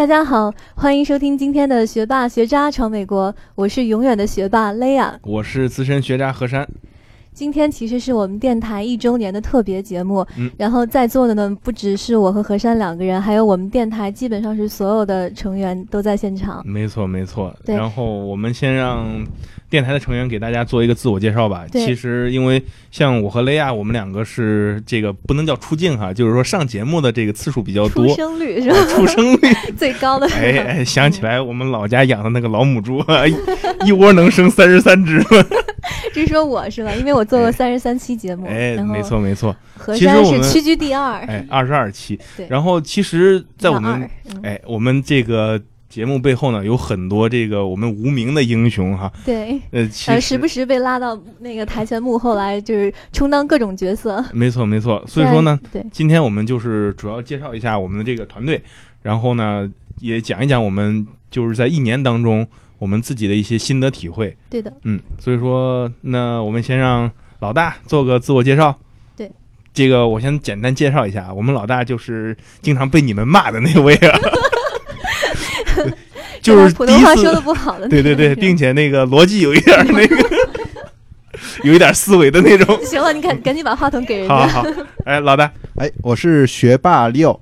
[0.00, 6.66] 大家好，欢迎收听今天的学霸学渣闯美国，我是永远的学霸 Lea，，我是资深学渣何山。
[7.34, 16.62] 今天其实是我们电台一周年的特别节目，嗯，然后在座的呢不只是我和何山两个人，还有我们电台基本上是所有的成员都在现场。
[16.66, 17.54] 没错，没错。
[17.66, 19.06] 对然后我们先让
[19.70, 21.64] 电台的成员给大家做一个自我介绍吧。
[21.72, 28.76] 其实因为像我和雷亚，我们两个是这个不能叫出镜哈，就是说上节目的这个次数比较多出多，生率是吧？
[28.88, 29.38] 出生率。
[29.78, 30.26] 最高的。
[30.32, 33.34] 哎哎，想起来我们老家养的那个老母猪，啊 一
[33.86, 35.24] 一窝能生三十三只。
[36.12, 36.92] 这是说我是吧？
[36.96, 39.54] 因为我做过三十三期节目，哎，没错没错。
[39.94, 41.18] 其实我们是屈居第二。
[41.20, 42.18] 哎，二十二期。
[42.36, 49.12] 对然后其实，在我们嗯哎我们这个节目背后呢，有很多这个我们无名的英雄哈。
[49.24, 54.24] 对，呃，呃，时不时被拉到那个台前幕后来，就是充当各种角色。
[54.32, 55.04] 没错没错。
[55.08, 58.62] 所以说呢，对，今天我们就是主要介绍一下我们的这个团队，
[59.02, 59.68] 然后呢，
[59.98, 62.46] 也讲一讲我们就是在一年当中
[62.78, 64.36] 我们自己的一些心得体会。
[64.48, 68.78] 对的，嗯，所以说，那我们先让老大做个自我介绍。
[69.16, 69.28] 对，
[69.74, 74.18] 这个我先简单介绍一下，我们老大就是经常被你们骂的那位啊，
[76.42, 80.16] 就是普通话说的不好的对对对，并且那个逻辑有一点那个，
[81.64, 82.78] 有一点思维的那种。
[82.84, 84.52] 行了，你赶赶紧把话筒给人好家。
[84.52, 84.68] 好好，
[85.04, 87.38] 哎，老大，哎，我是学霸六，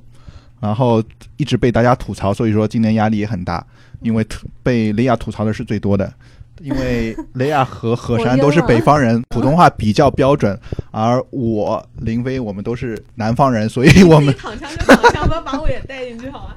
[0.60, 1.02] 然后
[1.36, 3.64] 一直被大家吐槽，所以说今年压力也很大，
[4.02, 6.12] 因为吐被雷亚吐槽的是最多的。
[6.60, 10.58] 因为雷亚和何山都是北方人，普通话比较标准，
[10.90, 16.54] 而我林飞我们都是南方人， 所以我们躺枪就躺枪吧，把我也带进去好吗？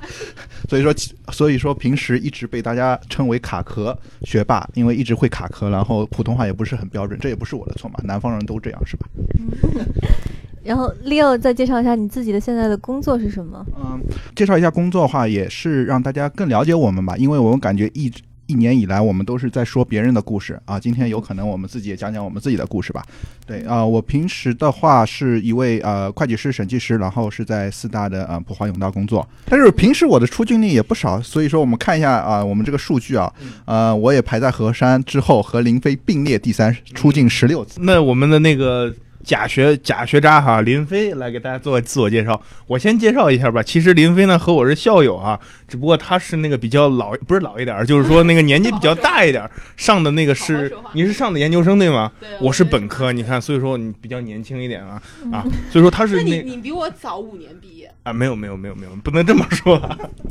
[0.70, 0.94] 所以说
[1.32, 9.08] 所以说平时一直被大家称为卡壳学霸，因为一直会卡壳，然后普通话也不是很标准，这也不是我的错嘛，南方人都这样是吧？
[10.64, 13.66] 然后 Leo 再介绍一下你自己的现在的工作是什么？
[13.76, 14.00] 嗯，
[14.36, 20.78] 介绍一下工作的话，也是让大家更了解我们吧，因为我们感觉一直一年以来，我们都是在说别人的故事啊。
[20.78, 23.02] 今天有可能我们自己也讲讲我们自己的故事吧。
[23.48, 29.26] 对啊、我平时的话是一位呃会计师、审计师，然后是在四大的呃普华永道工作。
[29.46, 33.32] 但是平时我的出镜率也不少，所以说我们看一下啊、我们这个数据啊，
[33.64, 37.80] 呃，我也排在何山之后，和林飞并列第三，出镜十六次。
[37.82, 38.94] 那我们的那个
[39.24, 42.42] 假学假学渣哈林飞来给大家做个自我介绍。
[42.68, 43.62] 我先介绍一下吧。
[43.62, 52.12] 其实林飞呢和我是校友啊，只不过他是那个比较老，不是老一点儿，就是说那个年纪比较大一点儿，上的那个是你是上的研究生对吗？
[52.20, 55.02] 对我是本科，你看，所以说你比较年轻一点啊
[55.32, 59.82] 啊，嗯所以说他是那你那你比我早五年毕业，啊，没有没有没有没有，不能这么说。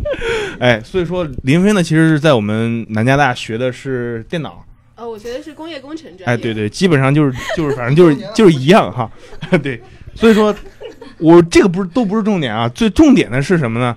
[0.59, 4.65] 哎，所以说林飞呢，其实是在我们南加大学的是电脑。
[5.01, 6.27] 呃，我觉得是工业工程专业。
[6.27, 9.11] 哎，对对，基本上就是就是反正就是 就是一样哈。
[9.63, 9.83] 对，
[10.15, 10.55] 所以说
[11.17, 13.97] 我这个不是都不是重点啊，最重点的是什么呢？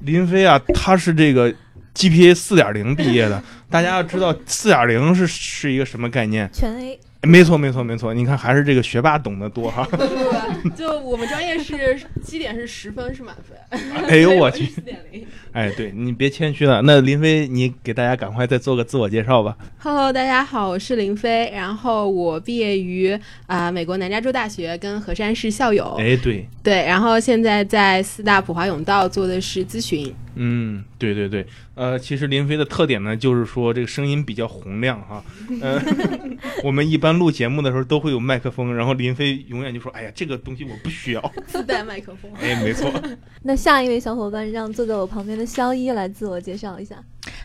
[0.00, 1.54] 林飞啊，他是这个
[1.94, 6.50] GPA 四点零毕业的，大家要知道四点零是是一个什么概念？
[6.52, 6.98] 全 A。
[7.24, 9.84] 没错没错没错，你看还是这个学霸懂得多哈。
[9.90, 13.56] 不不不，就我们专业是基点是十分是满分。
[14.08, 14.66] 哎呦我去！
[14.66, 15.24] 四点零。
[15.52, 16.82] 哎，对你别谦虚了。
[16.82, 19.56] 那林飞，你给大家赶快再做个自我介绍吧。
[19.78, 23.16] Hello，大家好，我是林飞，然后我毕业于
[23.46, 25.94] 啊、美国南加州大学，跟何山是校友。
[26.00, 30.12] 哎，对，对，然后现在在四大普华永道做的是咨询。
[30.34, 35.22] 嗯，对对对，呃，其实林飞的特点呢，就是说这个声音比较洪亮哈。
[35.60, 35.80] 呃，
[36.64, 41.32] 我们一般录节目的时候都会有麦克风，然后林飞永远就说：“哎呀，这个东西我不需要。
[41.46, 42.30] 自带麦克风”。
[42.40, 42.90] 哎，没错，
[43.42, 46.96] 那下一位小伙伴让坐在我旁边的肖一来自我介绍一下。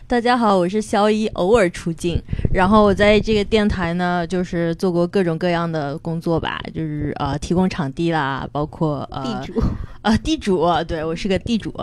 [0.08, 2.18] 大家好，我是肖一，偶尔出镜。
[2.50, 9.62] 然后我在这个电台呢，就是做过各种各样的工作吧，就是呃提供场地啦，包括呃地主，
[10.00, 11.74] 呃地主，对我是个地主。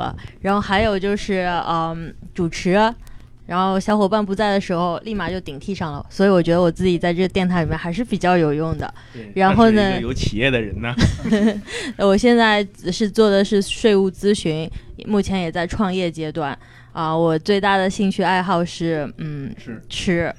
[0.41, 2.71] 然后还有就是嗯主持，
[3.45, 6.03] 然后小伙伴不在的时候，立马就顶替上了。
[6.09, 8.91] 所以我觉得我自己在这个电台里面还是比较有用的。
[9.35, 10.91] 然后呢有企业的人呢，
[11.97, 14.67] 呃 我现在是做的是税务咨询，
[15.05, 16.57] 目前也在创业阶段。
[16.95, 20.33] 啊、我最大的兴趣爱好是，嗯，是吃，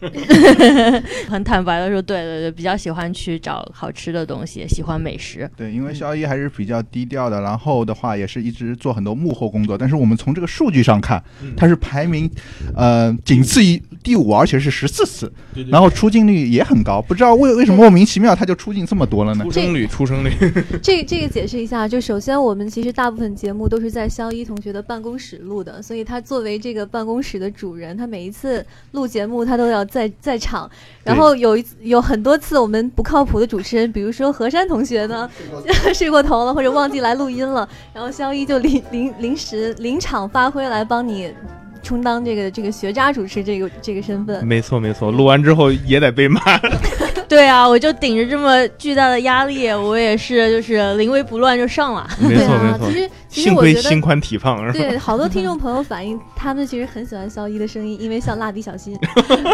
[1.29, 5.47] 很坦白的说，对对对，比较喜欢去找好吃的东西，喜欢美食。
[5.55, 12.31] 对，因为肖一还是比较低调的，然后的话也是一直做很多幕后工作，但是我们从这个数据上看，嗯他是排名，
[12.75, 19.44] 呃，仅次于第五，而且是十四次，对对然后出镜率也很高，不知道为为什么莫名其妙他就出镜这么多了呢？
[19.44, 20.31] 出生率，出生率，
[20.82, 30.71] 这这个解释一下，就首先我们其实大部分节目都是在肖一同学的办公室录的，所以他作为为这个办公室的主人，他每一次录节目他都要在在场。
[31.05, 35.29] 然后有一有很多次我们不靠谱的主持人，比如说何山同学呢
[35.93, 41.35] 睡过头了，或者忘记来录音了，然后肖一就临临临时临场发挥来帮你。
[41.83, 46.41] 充当这个这个学渣主持这个这个身份，没错没错，录完之后也得被骂。
[47.28, 52.08] 对啊，我就顶着这么巨大的压力，我也是就是临危不乱就上了。
[52.20, 54.78] 没错没错，其实幸亏心宽体胖是吧？
[54.78, 58.96] 对，好多听众朋友反映， 他们其实很喜欢肖一的声音，因为像蜡笔小新。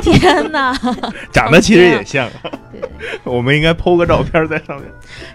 [0.03, 0.77] 天哪，
[1.33, 2.29] 长得其实也像。
[2.71, 2.81] 对，
[3.25, 4.85] 我们应该 PO 个照片在上面。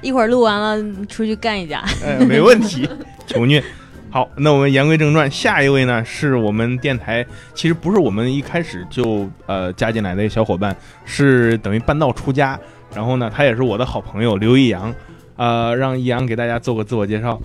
[0.02, 1.84] 一会儿录完了出去干一架。
[2.06, 2.88] 哎，没问题，
[3.26, 3.64] 求虐。
[4.10, 10.76] 好，那我们言归正传，下一位呢是我们电台，其实不是我们一开始就呃加进来的小伙伴，
[11.06, 12.58] 是等于半道出家，
[12.96, 14.94] 然后呢，他也是我的好朋友刘易阳，
[15.36, 17.40] 呃，让易阳给大家做个自我介绍。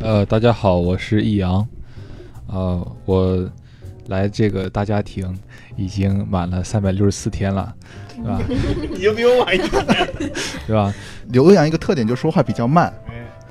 [0.00, 1.66] 呃，大家好，我是易阳，
[2.46, 3.50] 呃，我
[4.06, 5.36] 来这个大家庭
[5.76, 7.74] 已经满了三百六十四天了，
[8.14, 8.40] 对吧？
[8.94, 9.84] 你就比我晚一天，
[10.64, 10.94] 对吧？
[11.30, 12.90] 刘洋一个特点就是说话比较慢。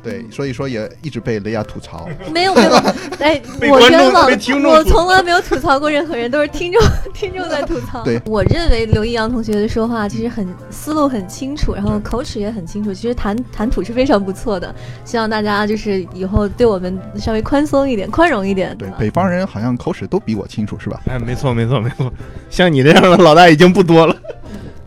[0.08, 2.08] 对，所以说也一直被雷亚吐槽。
[2.34, 2.72] 没 有没有，
[3.20, 4.26] 哎，我冤枉，
[4.72, 6.82] 我从来没有吐槽过任何人，都是听众
[7.14, 8.06] 听众在吐槽。
[8.06, 14.74] 对，我认为刘易阳同学的说话其实很思路很清楚，然后口齿也很清楚，其实谈谈吐是非常不错的。
[15.04, 18.74] 希望大家就是以后对我们稍微宽松一点，宽容一点。
[18.78, 21.02] 对，北方人好像口齿都比我清楚，是吧？
[21.08, 22.10] 哎，没错没错没错，
[22.50, 24.16] 像你这样的老大已经不多了。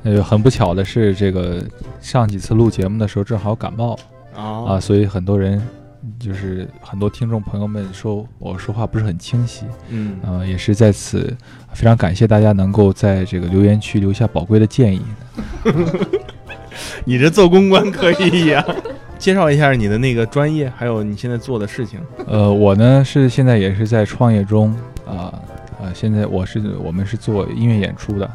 [0.02, 1.62] 呃，很不巧的是，这个
[2.00, 3.98] 上几次录节目的时候正好感冒。
[4.34, 5.60] 啊，所以很多人
[6.18, 11.36] 就是很多听众朋友们说我说话不是很清晰，嗯，呃，也是在此
[11.72, 15.02] 非常感谢大家能够在这个留言区留下宝贵的建议。
[17.04, 18.64] 你这做公关可以呀，
[19.18, 22.00] 介绍一下你的那个专业，还有你现在做的事情。
[22.26, 24.74] 呃，我呢是现在也是在创业中，
[25.06, 25.34] 啊
[25.80, 28.30] 啊，现在我是我们是做音乐演出的。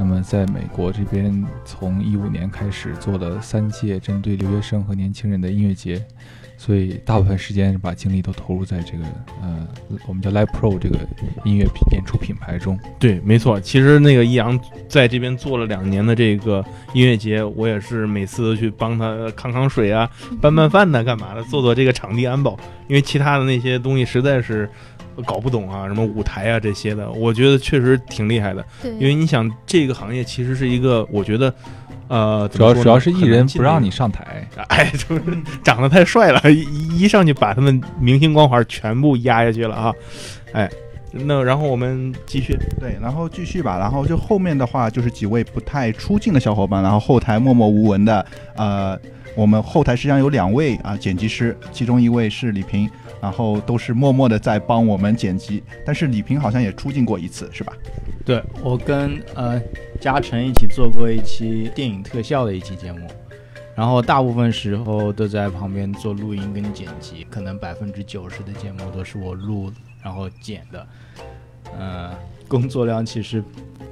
[0.00, 6.02] 那么，在美国这边，从一五年开始做了三届针对留学生和年轻人的音乐节，
[6.56, 9.04] 所以大部分时间把精力都投入在这个
[9.42, 9.68] 呃，
[10.06, 10.98] 我们叫 Live Pro 这个
[11.44, 12.80] 音乐演出品牌中。
[12.98, 13.60] 对，没错。
[13.60, 14.58] 其实那个易阳
[14.88, 16.64] 在这边做了两年的这个
[16.94, 20.10] 音乐节，我也是每次都去帮他扛扛水啊、
[20.40, 22.58] 搬搬饭呢、干嘛的，做做这个场地安保，
[22.88, 24.66] 因为其他的那些东西实在是。
[25.22, 28.64] 搞不懂啊，什么舞台啊这些的，我觉得确实挺厉害的。
[28.82, 31.54] 对，因为你想，这个行业其实是一个，我觉得，
[32.08, 35.22] 呃，主要主要是艺人不让你上台， 哎，就是
[35.62, 39.92] 长得太帅了，一一上去把他们明星光环全部压下去了啊，
[40.52, 40.70] 哎，
[41.12, 48.24] 那然后我们继续，对，然后继续吧，然后就后面的话就是几位不太出镜的小伙伴，然后后台默默无闻的，
[48.56, 48.98] 呃，
[49.34, 52.90] 我们后台实际上有两位啊剪辑师，其中一位是李平。
[53.20, 57.72] 然后都是默默的在帮我们剪辑，但是李平好像也出镜过一次，是吧？
[58.24, 59.60] 对，我跟呃
[60.00, 63.00] 嘉诚一起做过一期电影特效的一期节目，
[63.74, 69.70] 然后大部分时候都在旁边做录音跟剪辑，可能百分之九十的节目都是我录
[70.02, 70.86] 然后剪的，
[71.78, 72.10] 嗯，
[72.46, 73.42] 工作量其实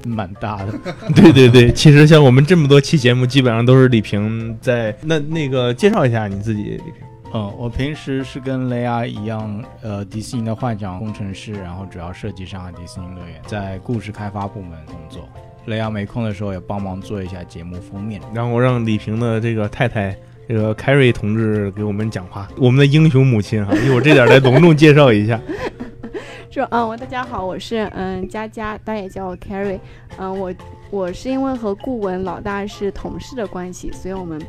[0.04, 0.72] 蛮大的。
[1.14, 4.94] 对对对， 其实像我们这么多期节目，基本上都是李平在。
[5.02, 7.07] 那那个介绍一下你自己，李平。
[7.34, 15.28] 嗯，我平时是跟雷亚一样，呃，迪士尼的幻想工程师，然后主要设计上海迪士尼乐园，在故事开发部门工作。
[15.66, 18.18] 雷亚没空的时候也帮忙做一下节目封面。
[18.32, 20.16] 然后让李平的这个太太，
[20.48, 22.48] 这个凯瑞同志给我们讲话。
[22.56, 25.38] 我们的英雄母亲哈，一会儿这点来隆重介绍一下。
[26.50, 29.78] 说，嗯，我大家好，我是嗯佳佳，大家也叫我 Carrie。
[30.16, 30.54] 嗯，我
[30.90, 34.40] 我是因为和顾文老大是同事的关系，所以我们。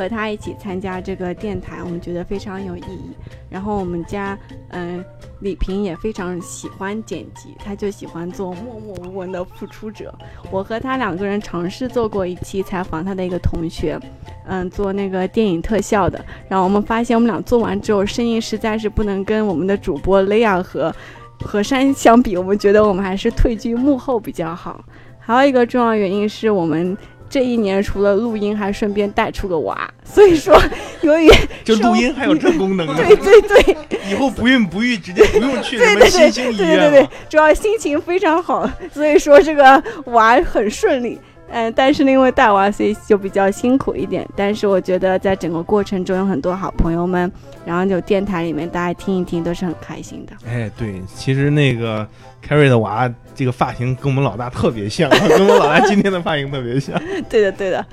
[0.00, 3.10] 和他一起参加这个电台，我们觉得非常有意义。
[3.50, 4.38] 然后我们家，
[4.70, 5.04] 嗯，
[5.40, 10.10] 李平也非常喜欢剪辑，他就喜欢做默默无闻的付出者。
[10.50, 14.00] 我和他两个人尝试做过一期采访他的一个同学，
[14.46, 16.24] 嗯，做那个电影特效的。
[16.48, 20.90] 然后我们发现，我们俩做完之后，声音实在是不能跟我们的主播雷亚和
[21.44, 22.38] 和山相比。
[22.38, 24.82] 我们觉得我们还是退居幕后比较好。
[25.18, 26.96] 还有一个重要原因是我们。
[27.30, 30.60] 这一年除了录音，还顺便带出个娃，所以说
[31.02, 31.30] 由于
[31.64, 33.76] 就录音还有这功能，对对对，
[34.10, 41.18] 以后不孕不育直接不用去什么新兴医院对对对，主要心情非常好，所以说这个娃很顺利。
[41.52, 44.26] 嗯，但是因为带娃，所以就比较辛苦一点。
[44.36, 47.30] 但是我觉得在整个过程中有很多好朋友们，
[47.64, 50.32] 然后就电台里面大家听一听都是很开心的。
[50.48, 52.06] 哎，对，其实那个
[52.40, 56.96] 凯瑞的娃这个发型跟我们老大特别像， 跟我们老大今天的发型特别像。
[57.28, 57.84] 对的，对的。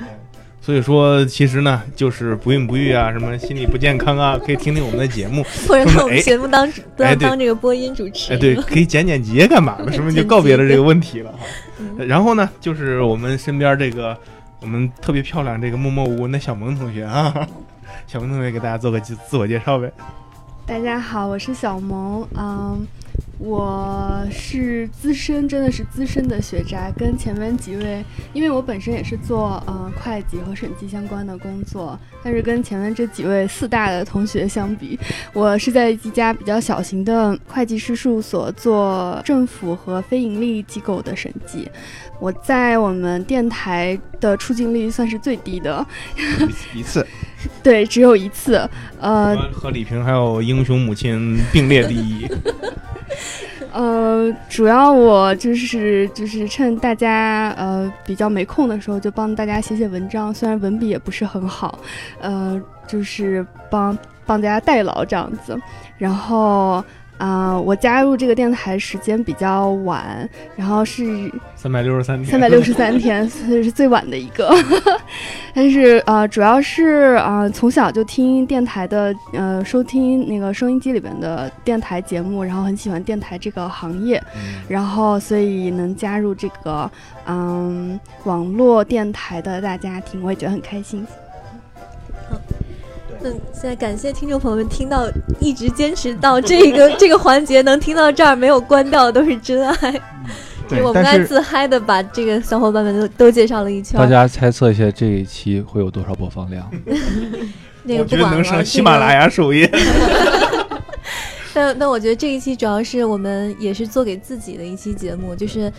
[0.68, 8.34] 所以说，其实呢，就是不孕不育啊，什么心理不健康啊，可以听听我们的节目， 或者在我们哎节目当当哎当这个播音主持。
[8.34, 12.04] 哎，对，可以剪剪辑干嘛的，是不是就告别了这个问题了 哈？
[12.06, 14.18] 然后呢，就是我们身边这个
[14.60, 17.34] 我们特别漂亮这个默默无闻的小萌同学啊，
[18.06, 19.90] 小萌同学给大家做个自自我介绍呗。
[20.66, 22.86] 大家好，我是小萌，嗯，
[23.40, 28.04] 我是资深，真的是资深的学渣，跟前面几位，
[28.34, 35.00] 因为我本身也是做呃会计和审计相关的工作，但是跟前面这几位四大的同学相比，
[35.34, 41.70] 我是在一家比较小型的会计师事务所做政府和非盈利机构的审计。
[42.20, 45.86] 我在我们电台的出镜率算是最低的，
[46.74, 47.06] 一次，
[47.62, 48.68] 对，只有一次。
[49.00, 52.28] 呃，和李萍还有英雄母亲并列第一。
[53.74, 61.80] 呃，主要我就是就是趁大家呃比较没空的时候，就帮大家写写文章，虽然文笔也不是很好，
[62.20, 65.60] 呃，就是帮帮大家代劳这样子。
[65.98, 66.84] 然后
[67.18, 74.56] 啊、我加入这个电台时间比较晚，然后是三百六十三天，三百六十三天，所 以是最晚的一个。
[75.54, 84.22] 但是呃，主要是啊、呃从小就听电台的呃，收听那个收音机里边的电台节目，然后很喜欢电台这个行业，
[84.68, 86.90] 然后所以能加入这个
[87.26, 91.06] 嗯网络电台的大家庭，我也觉得很开心。
[93.28, 95.08] 那现在感谢听众朋友们听到
[95.40, 100.02] 一直坚持到这个 这个环节，能听到这儿没有关掉都是真爱。
[100.70, 104.00] 对我们但是刚才自嗨的把这个小伙伴们都都介绍了一圈。
[104.00, 106.70] 大家猜测一下这一期会有多少播放量？
[106.86, 107.46] 我觉得
[107.84, 109.70] 那个不管了，能上喜马拉雅首页。
[111.54, 115.72] 但但我觉得这一期主要是我们也是做给自己的一期节目，就是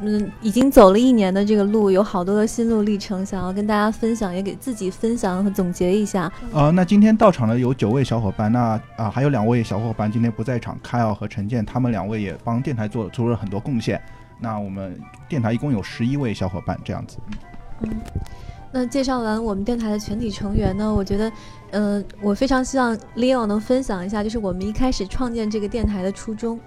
[0.00, 6.30] 嗯，已经走了一年的这个路，有好多的心路历程，想要跟大家分享，也给自己分享和总结一下。
[6.52, 14.00] 呃，那今天到场的有九位小伙伴，那啊、还有两位小伙伴今天不在场，凯奥和陈建，他们两位也帮电台做做了很多贡献。
[14.40, 14.98] 那我们
[15.28, 17.18] 电台一共有十一位小伙伴这样子。
[17.80, 17.90] 嗯
[18.76, 21.32] 那介绍完我们电台的全体成员呢，我觉得，
[21.70, 26.58] 呃，我非常希望 Leo 能分享一下，就是我们一开始创建这个电台的初衷。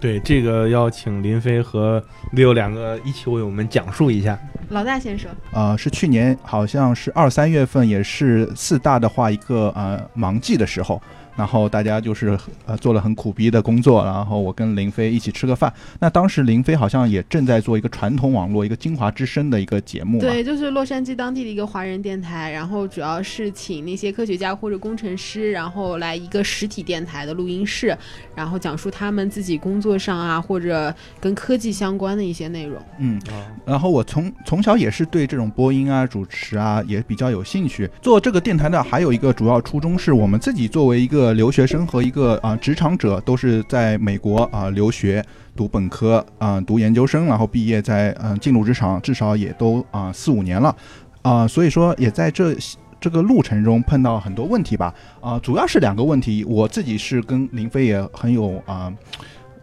[0.00, 2.02] 对，这个要请林飞和
[2.34, 4.38] Leo 两个一起为我们讲述一下。
[4.70, 11.00] 老大先说，呃，是去年好像是二三月份，也是四大的话一个呃忙季的时候，
[11.36, 15.72] 然后大家就是呃做了很苦逼的工作，然后我跟林飞一起吃个饭。
[15.98, 27.96] 那当时林飞好像也正在做一个传统网络一个精华之声的一个节目，对，就是洛杉矶当地的一个华人电台，然后主要是请那些科学家或者工程师，然后来一个实体电台的录音室，
[28.34, 32.80] 然后讲述他们自己工作上啊或者跟科技相关的一些内容。
[32.98, 33.20] 嗯，
[33.64, 37.88] 然后我从从小也是对这种播音啊、主持啊也比较有兴趣。
[38.00, 45.24] 做这个电台呢还有一个主要初衷是我们自己作为一个留学生和一个啊、职场者，都是在美国啊、留学。
[45.54, 50.74] 读本科啊、读研究生，然后毕业在嗯、进入职场，至少也都啊、四五年了，
[51.20, 52.56] 啊、所以说也在这
[52.98, 58.90] 这个路程中碰到很多问题吧，啊、主要是两个问题，我自己是跟林飞也很有啊。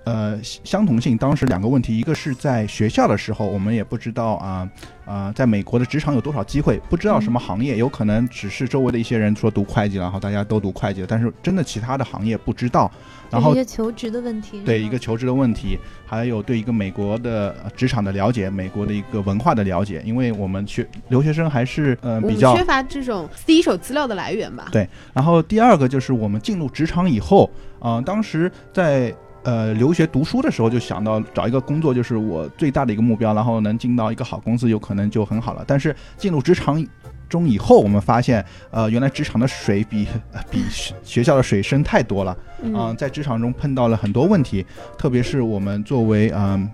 [0.09, 4.67] 呃，相同性，当时两个问题，一个是在学校的时候，我们也不知道啊
[5.05, 12.91] 啊、在美国的职场有多少机会，不知道什么行业，有可能只是周围的一些人说读会计，然后大家都读会计，但是真的其他的行业不知道。
[13.29, 14.61] 然后一些求职的问题。
[14.65, 24.69] 对一个求职的问题，还有对一个美国的呃职场的了解，美国的一个文化的了解，因为我们学留学生还是呃比较缺乏这种第一手资料的来源吧。
[24.71, 27.47] 对，然后第二个就是我们进入职场以后，
[27.79, 35.63] 啊、当时在呃留学读书的时候就想到找一个工作就是我最大的一个目标，然后能进到一个好公司，有可能就很好了。
[35.65, 36.85] 但是进入职场
[37.27, 42.37] 中以后，我们发现，呃，原来职场的水比呃 比学学校的水深太多了。
[42.61, 44.65] 嗯嗯、在职场中碰到了很多问题，
[44.97, 46.39] 特别是我们作为嗯。
[46.39, 46.71] 呃，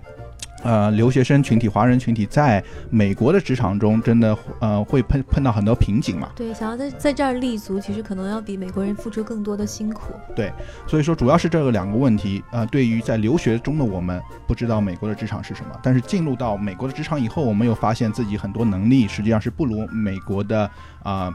[0.92, 6.28] 留学生群体、华人群体在美国的职场中，真的呃会碰碰到很多瓶颈嘛。
[6.34, 10.12] 对，想要在在这儿立足，其实可能要比美国人付出更多的辛苦。
[10.34, 10.52] 对
[10.86, 12.42] 所以说，主要是这个两个问题。
[12.50, 20.70] 呃，对于在留学中的我们，不知道美国的职场是什么，但是进入到美国的职场以后，我们又发现自己很多能力实际上是不如美国的
[21.02, 21.32] 啊。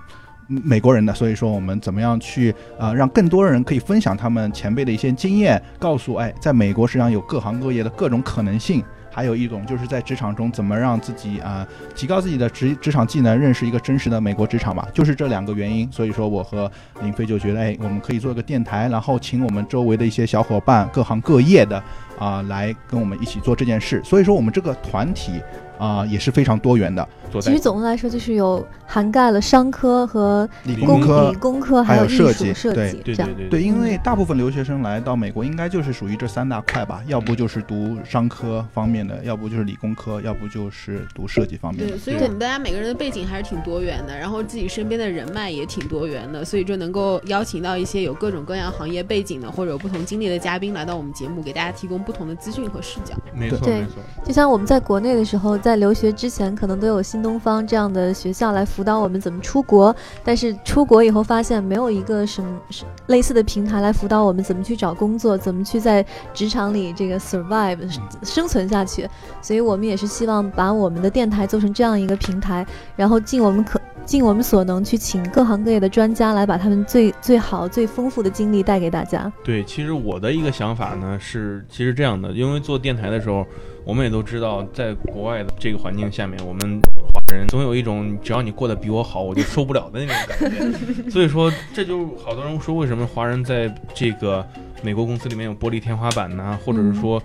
[0.47, 15.91] 美国人的，所以说我们怎么样去呃让更多人可以分享他们前辈的一些经验，告诉哎，在美国实际上有各行各业的各种可能性，还有一种就是在职场中怎么让自己啊、提高自己的职职场技能，认识一个真实的美国职场吧，就是这两个原因。
[15.91, 16.72] 所以说我和
[17.03, 21.84] 林飞就觉得，哎，我们可以做一个电台，然后请我们周围的一些小伙伴，各行各业的
[22.21, 23.99] 啊、来跟我们一起做这件事。
[24.03, 25.41] 所以说，我们这个团体
[25.79, 27.07] 啊、也是非常多元的，
[27.41, 33.27] 其实总的来说就是有涵盖了商科和理工工科理工科还有设计对设计这样。
[33.27, 41.97] 对对对对，因为大部分留学生来到美国，应该就是属于这三大块吧，要不就是读商科方面的，要不就是理工科，要不就是读设计方面的对，。
[41.97, 53.15] 所以对我们大家每个人的背景还是挺多元的，然后自己身边的人脉也挺多元的，所以就能够邀请到一些有各种各样行业背景的或者有不同经历的嘉宾来到我们节目，给大家提供不同的资讯和视角。
[53.34, 53.94] 没错对没错，
[54.25, 67.77] 就像我们在国内的时候，在留学之前，可能都有新东方这样的学校来辅导我们怎么出国，但是出国以后发现没有一个什么是类似的平台来辅导我们怎么去找工作，怎么去在职场里这个 survive
[68.24, 69.08] 生存下去。
[69.41, 72.65] 所以我们也是希望把我们的电台做成这样一个平台，
[72.96, 79.32] 然后尽我们可尽我们所能去请各行各业的专家来把他们最最好、最丰富的经历带给大家。
[79.44, 83.46] 对，其实我的一个想法呢是，其实这样的，因为做电台的时候，
[83.84, 86.81] 我们也都知道，在国外的这个环境下面，我们
[87.13, 91.10] 华人总有一种只要你过得比我好，我就受不了的那种感觉。
[91.10, 94.46] 所以说，这就好多人说，为什么华人在这个
[94.84, 96.58] 美国公司里面有玻璃天花板呢？
[96.65, 97.22] 或者是说，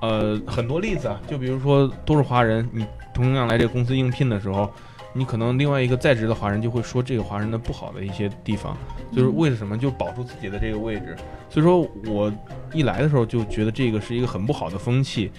[0.00, 2.84] 呃，很多例子啊，就比如说都是华人，你
[3.14, 4.70] 同样来这个公司应聘的时候。
[5.12, 8.76] 你可能另外一个在职的华人就会说这个华人的不好的一些地方，
[9.12, 9.76] 就是为了什么？
[9.76, 11.16] 就保住自己的这个位置。
[11.48, 12.32] 所以说我
[12.72, 15.32] 一来的时候就觉得这个是一个很不好的风气，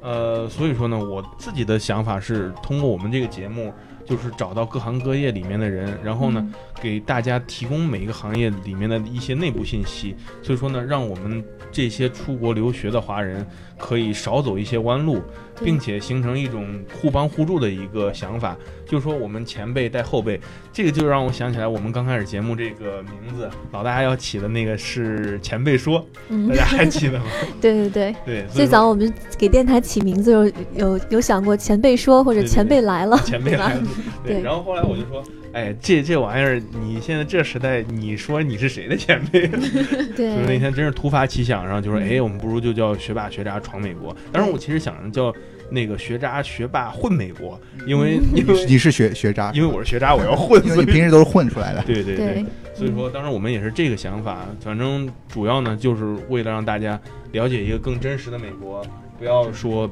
[0.00, 3.72] 呃，所以说呢，我自己的想法是通过我们这个节目，
[4.06, 10.16] 就是找到各行各业里面的人，然后呢，给大家提供每一个行业里面的一些内部信息。
[10.42, 13.46] 所以说呢，让我们这些出国留学的华人
[13.76, 15.22] 可以少走一些弯路，
[15.62, 18.56] 并且形成一种互帮互助的一个想法。
[18.90, 20.40] 就是说，我们前辈带后辈，
[20.72, 27.26] 这个就让我想起来，我们刚开始节目这个名字，老大要起的那个是前辈说，嗯大，家还记得吗？
[27.60, 28.16] 对 对对。
[28.26, 33.82] 对，最早我们给电台起名字有有有想过前辈说或者 前辈来了，前辈来了，
[34.24, 34.34] 对。
[34.38, 39.46] 对然后后来我就说，哎，这这玩意儿，你现在这时代，你说你是谁的前辈？
[40.16, 44.16] 对，就是那天真是突发奇想，然后就说，哎，我们不如就叫学霸学渣闯美国。
[44.32, 45.32] 当时我其实想着叫
[45.70, 51.82] 那个学渣学霸混美国，因为 因为你是你是学学渣，因为我是学渣，我要混，因为所以你平时都是混出来的。
[51.82, 52.16] 对对。
[52.16, 56.98] 对，所以说，当时我们也是这个想法，反正主要呢，就是为了让大家
[57.32, 58.84] 了解一个更真实的美国，
[59.18, 59.88] 不要说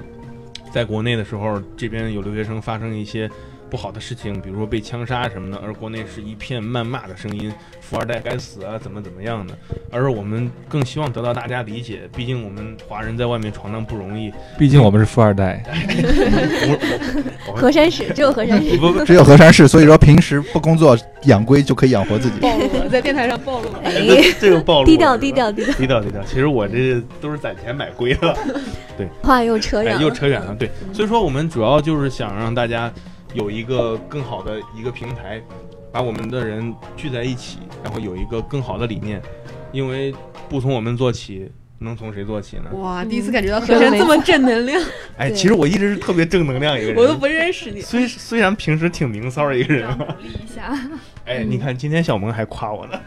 [0.73, 3.31] 在国内的时候，这边有留学生发生一些
[3.71, 9.55] 不好的事情，比如说被枪杀什么的，而国内是一片谩骂的声音，富二代该死啊，怎么怎么样的。
[9.91, 14.33] 而我们更希望得到大家理解，毕竟我们华人在外面闯荡不容易。
[14.59, 15.63] 毕竟我们是富二代，
[17.55, 18.77] 河山市只有河山市。
[18.77, 22.41] 不不，只有河山市，所以说平时不工作养龟就可以养活自己。
[22.41, 23.81] 暴露了，在电台上暴露了。
[23.85, 23.93] 哎，
[24.41, 26.23] 这个暴露了低调低调低调，低调低调。
[26.25, 28.37] 其实我这都是攒钱买龟了，
[28.97, 29.09] 对。
[29.23, 30.55] 话又扯远又扯远了。
[30.55, 32.93] 对，所以说我们主要就是想让大家
[33.39, 35.41] 有一个更好的一个平台，
[35.93, 39.23] 把我们的人聚在一起，然后有一个更好的理念。
[39.71, 40.13] 因为
[40.49, 41.49] 不从我们做起，
[41.79, 42.65] 能从谁做起呢？
[42.73, 44.83] 哇，嗯第一次感觉到何山这么正能量，
[45.17, 47.81] 哎，其实我一直是特别正能量一个人，我都不认识你。
[47.81, 50.17] 虽虽然平时挺明骚儿一个人要吧。
[50.19, 50.77] 努力一下。
[51.25, 52.99] 哎，你看今天小萌还夸我呢。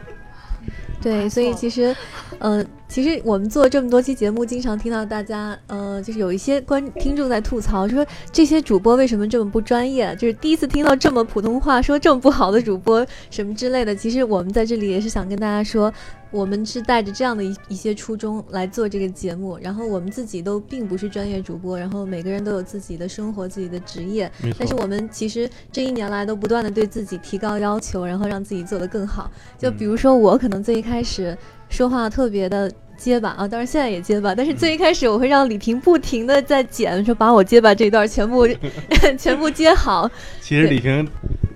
[1.02, 1.94] 对，所以其实，
[2.38, 10.14] 呃，其实我们做这么多期节目，经常听到大家，呃，就是有一些观听众在吐槽，说这些主播为什么这么不专业？
[10.18, 13.96] 就是第一次听到这么普通话说这么不好的主播什么之类的。
[13.96, 15.90] 其实我们在这里也是想跟大家说，
[16.32, 29.32] 我们是带着这样的一一些初衷来做这个节目，然后我们自己都并不是专业主播，然后每个人都有自己的生活、自己的职业，但是我们其实这一年来都不断的对自己提高要求，然后让自己做得更好。
[29.58, 31.38] 就比如说我可能最一开始
[31.72, 38.48] 说话特别的结巴啊，当然现在也结巴，但是最一开始我会让李平不停的在剪，说把我结巴这一段全部
[39.18, 40.08] 全部接好。
[40.42, 41.08] 其实李平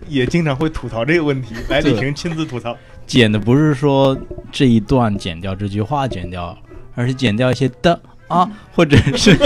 [0.08, 2.76] 也经常会吐槽这个问题，来，李平亲自吐槽。
[3.06, 4.18] 剪的不是说
[4.52, 6.58] 这一段剪掉，这句话剪掉，
[6.96, 9.38] 而是剪掉一些的 啊，或者是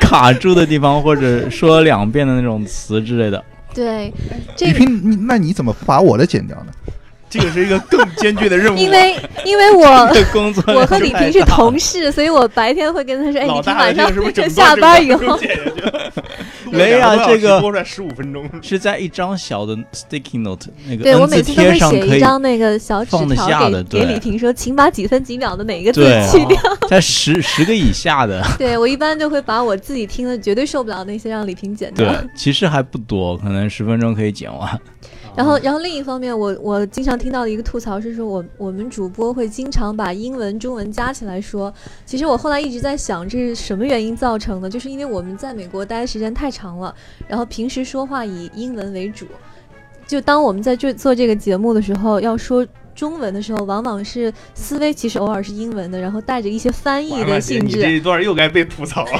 [0.00, 3.44] 卡住的地方，或者说两遍的那种词之类的。
[3.72, 4.12] 对，
[4.56, 6.72] 这李平，你那你怎么把我的剪掉呢？
[7.30, 8.76] 这个是一个更艰巨的任务。
[8.76, 15.38] 因为因为我 工作我和李平是同事，所以我白天会跟他说，哎，老李平大的这晚上个是不是下班以后？
[16.72, 18.48] 没呀两个多小时这个多出来十五分钟。
[18.62, 26.60] 是在一张小的 sticky note 那个对我每次都会贴上可以写一张那个小纸条给下的对给李平说，请把几分几秒的哪个字去掉。
[26.88, 28.40] 在十十个以下的。
[28.56, 32.06] 对我一般就会把我自己听的绝对受不了那些让李平剪掉。
[32.06, 34.80] 对，其实还不多，可能十分钟可以剪完。
[35.36, 41.72] 然后，然后另一方面，我我经常听到的一个吐槽是说，我我们主播会经常把英文、中文加起来说。
[42.04, 44.68] 其实我后来一直在想，这是什么原因造成的？
[44.68, 46.94] 就是因为我们在美国待的时间太长了，
[47.28, 49.26] 然后平时说话以英文为主。
[50.06, 52.66] 就当我们在做做这个节目的时候，要说
[52.96, 57.76] 中文的时候，往往是思维其实偶尔是英文的，然后带着一些翻译的性质。
[57.76, 59.10] 你这一段又该被吐槽了。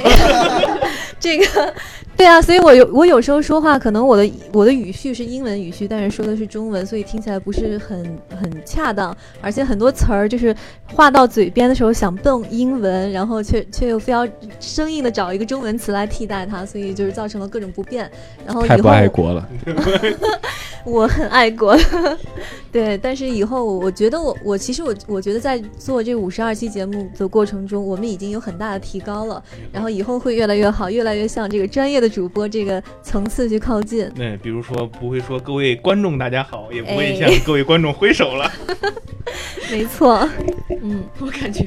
[1.21, 1.75] 这个，
[2.21, 10.55] 对啊，所以我有我有时候说话，可能我的我的语序是英文语序，但是说的是中文，所以听起来不是很很恰当，而且很多词儿就是
[10.93, 14.29] 话到嘴边的时候想蹦英文，然后却却又非要
[14.61, 18.11] 生硬的找一个中文词来替代它，所以就是造成了各种不便。
[18.45, 19.49] 然后太不爱国了。
[20.85, 21.77] 我很爱国，
[22.73, 34.11] 对，但是以后我觉得我我其实我我觉得在做这五十二期节目的过程中，我们已经有很大的提高了，然后以后会越来越好，越来越像这个专业的主播这个层次去靠近。
[34.11, 38.51] 对，比如说不会说各位观众大家好，也不会向各位观众挥手了。
[39.71, 40.29] 没错，
[40.83, 41.65] 嗯，我感觉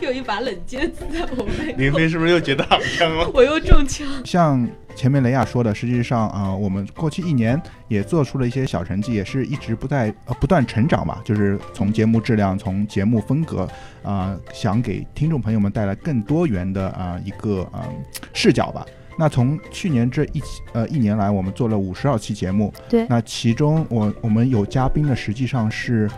[0.00, 1.74] 有一把冷剑刺在我背。
[1.76, 3.28] 林飞是不是又觉得好枪了？
[3.34, 4.06] 我又中枪。
[4.24, 4.66] 像。
[4.96, 11.22] 前面雷亚说的，实际上啊，我们过去一年也做出了一些小成绩，也是一直不在呃不断成长吧。
[11.24, 13.66] 就是从节目质量，从节目风格
[14.02, 17.88] 啊，想给听众朋友们带来更多元的啊一个啊
[18.34, 18.84] 视角吧。
[19.20, 26.10] 那从去年这一呃一年来，我们做了五十二期节目，对，那其中我我们有嘉宾的，实际上是。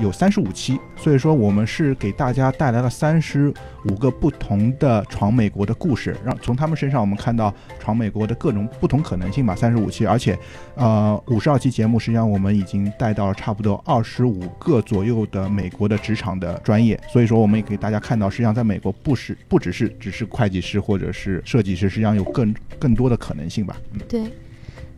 [0.00, 3.52] 有三十五期，所以说我们是给大家带来了三十
[3.86, 9.54] 五个不同的闯美国的故事，让从他们身上我们看到闯美国的各种不同可能性吧。
[9.54, 10.38] 三十五期，而且，
[10.74, 23.76] 呃，五十二期节目实际上我们已经带到了差不多二十五个左右的美国的职场的专业，所以说我们也给大家看到，实际上在美国不是不只是只是会计师或者是设计师，实际上有更更多的可能性吧。
[23.92, 24.22] 嗯，对。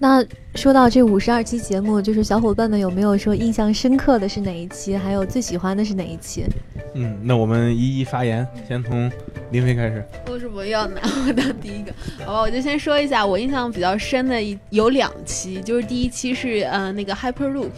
[0.04, 0.22] 那
[0.54, 4.94] 说到这五十二期节目，就是小伙伴们有没有说印象深刻的是哪一期？
[4.94, 6.44] 还有最喜欢的是哪一期？
[6.92, 9.10] 嗯，那我们一一发言，先从
[9.50, 10.06] 林飞开始。
[10.30, 11.90] 为什么要拿我当第一个？
[12.26, 14.38] 好吧，我就先说一下，我印象比较深的
[14.68, 17.70] 有两期，就是第一期是呃那个 Hyperloop。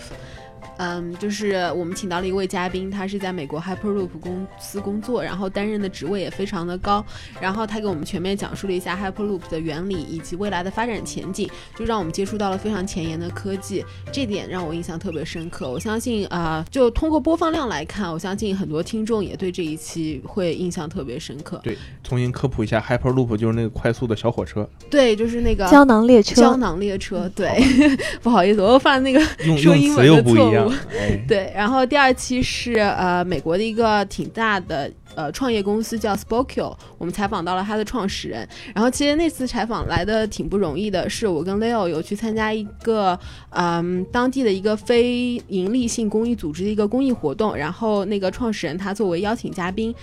[0.78, 7.04] 嗯，就是我们请到了一位嘉宾，他是在美国 Hyperloop 公司工作，然后担任的职位也非常的高，
[7.40, 15.70] 然后他给我们全面讲述了一下 Hyperloop 的原理以及未来的发展前景，就让我们接触到了非常前沿的科技，这点让我印象特别深刻。
[15.70, 21.60] 我相信啊，就通过播放量来看，我相信很多听众也对这一期会印象特别深刻。
[21.62, 24.68] 对，重新科普一下，Hyperloop 就是那个快速的小火车。
[24.90, 26.34] 对，就是那个胶囊列车。
[26.40, 27.50] 胶囊列车，对，
[28.22, 29.20] 不好意思，我又犯那个
[29.56, 30.65] 说英文的错误。
[31.28, 38.48] 对，然后第二期是呃美国的一个挺大的呃创业公司叫 Spokeo，我们采访到了他的创始人。
[38.74, 43.18] 然后其实那次采访来的挺不容易的，是我跟 Leo 有去参加一个
[43.50, 49.94] 嗯当地的一个非盈利性公益组织的一个公益活动，然后那个创始人他作为邀请嘉宾。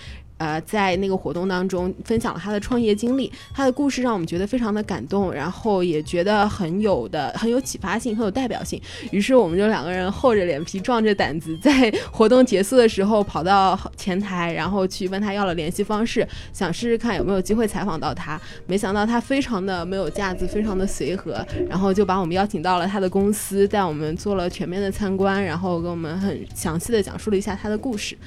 [0.44, 8.82] 呃，在那个活动当中分享了他的创业经历，他的故事让我们觉得非常的感动，然后也觉得很有的很有启发性，很有代表性。
[9.12, 18.38] 于是我们就两个人厚着脸皮，壮着胆子，在活动结束的时候跑到前台，然后去问他要了联系方式，想试试看有没有机会采访到他。
[18.68, 28.18] 没想到他非常的没有架子，非常的随和，然后就把我们邀请到了他的公司，带我们做了全面的参观，然后跟我们很详细的讲述了一下他的故事，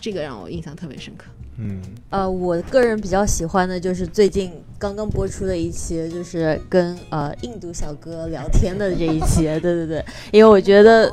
[0.00, 1.26] 这个让我印象特别深刻。
[1.58, 11.10] 嗯，呃，我个人比较喜欢的就是最近刚刚播出的一期，就是跟呃印度小哥聊天的这一期，对对对，因为我觉得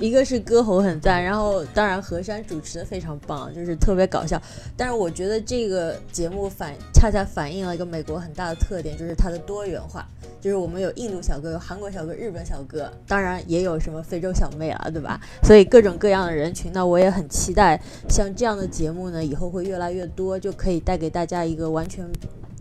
[0.00, 4.40] 一个是歌喉很赞，然后当然何山主持的非常棒，就是特别搞笑，
[4.76, 10.06] 但是我觉得这个节目反恰恰反映了一个美国很大的特点，就是它的多元化。
[10.40, 15.20] 就是我们有印度小哥，有韩国小哥，日本小哥，当然也有什么非洲小妹啊，对吧？
[15.42, 22.04] 所以各种各样的人群呢，我也很期待像这样的节目呢，以后会越来越多，就可以带给大家一个完全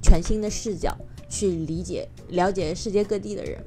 [0.01, 0.95] 全新的视角，
[1.29, 3.57] 去理解、了解世界各地的人，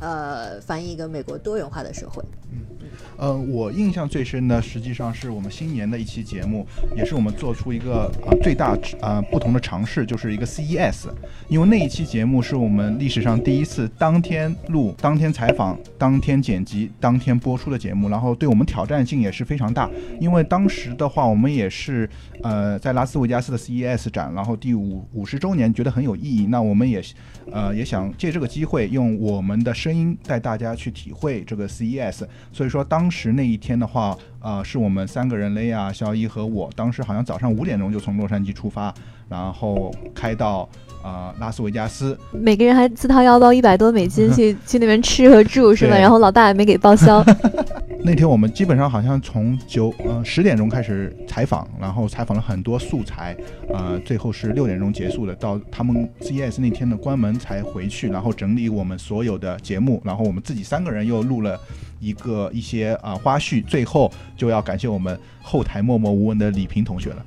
[0.00, 2.22] 呃，反映一个美国多元化的社会。
[3.16, 11.06] 呃，我印象最深的实际上是我们新年的一期节目，也是我们做出一个啊最大啊不同的尝试，就是一个 CES。
[11.48, 19.88] 因为那一期节目是我们历史上第一次当天录、当天采访、当天剪辑、当天播出的节目，然后对我们挑战性也是非常大。
[20.20, 22.08] 因为当时的话，我们也是
[22.42, 26.46] 呃在拉斯维加斯的 CES 展，然后第五五十周年，觉得很有意义。
[26.46, 27.02] 那我们也
[27.52, 32.26] 呃也想借这个机会，用我们的声音带大家去体会这个 CES。
[32.52, 38.92] 所以说当时那一天的话，呃，是我们三个人，雷亚、肖一和我，当时好像早上五点钟就从洛杉矶出发，
[39.28, 40.68] 然后开到
[41.02, 42.18] 呃拉斯维加斯。
[42.32, 45.96] 每个人还自掏腰包一百多美金去 去那边吃和住是吧？
[45.96, 47.24] 然后老大也没给报销。
[48.06, 53.34] 那天我们基本上好像从九呃十点钟开始采访，然后采访了很多素材，
[53.72, 55.34] 呃，最后是六点钟结束的。
[55.36, 61.58] 到他们 CES 那天的关门才回去，然后整理我们所有的节目，然后我们自己三个人又录了
[62.04, 67.24] 一个一些啊、花絮，最后就要感谢我们后台默默无闻的李平同学了。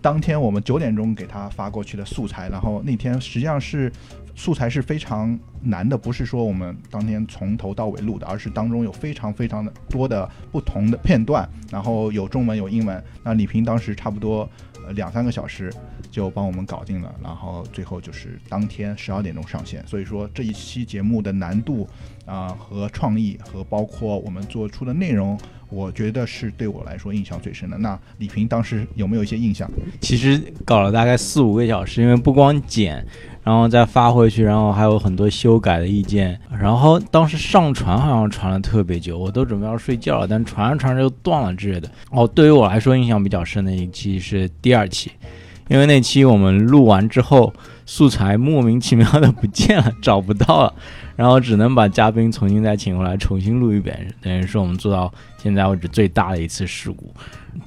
[0.00, 3.90] 当天我们九点钟给他发过去的素材，然后那天实际上是
[4.38, 13.02] 素材是非常难的，不是说我们当天从头到尾录的，而是当中有非常非常的多的不同的片段，然后有中文有英文。
[13.24, 14.48] 那李平当时差不多
[14.86, 15.74] 呃两三个小时
[16.08, 19.84] 就帮我们搞定了，然后最后就是当天十二点钟上线。
[19.88, 21.88] 所以说这一期节目的难度
[22.24, 25.36] 啊、和创意和包括我们做出的内容。
[25.70, 27.76] 我觉得是对我来说印象最深的。
[27.78, 29.70] 那李平当时有没有一些印象？
[30.00, 33.04] 其实搞了大概四五个小时，因为不光剪，
[33.44, 36.38] 然后再发回去，然后还有很多修改的意见。
[36.58, 41.90] 然后当时上传好像传了特别久，我都准备要睡觉了，但传着传着就断了之类的。
[42.10, 45.10] 哦，对于我来说印象比较深的一期是第二期，
[45.68, 47.52] 因为那期我们录完之后，
[47.90, 50.74] 素材莫名其妙的不见了，找不到了，
[51.16, 55.10] 然后只能把嘉宾重新再请回来重新录一遍，等于是我们做到
[55.42, 57.10] 现在为止最大的一次事故。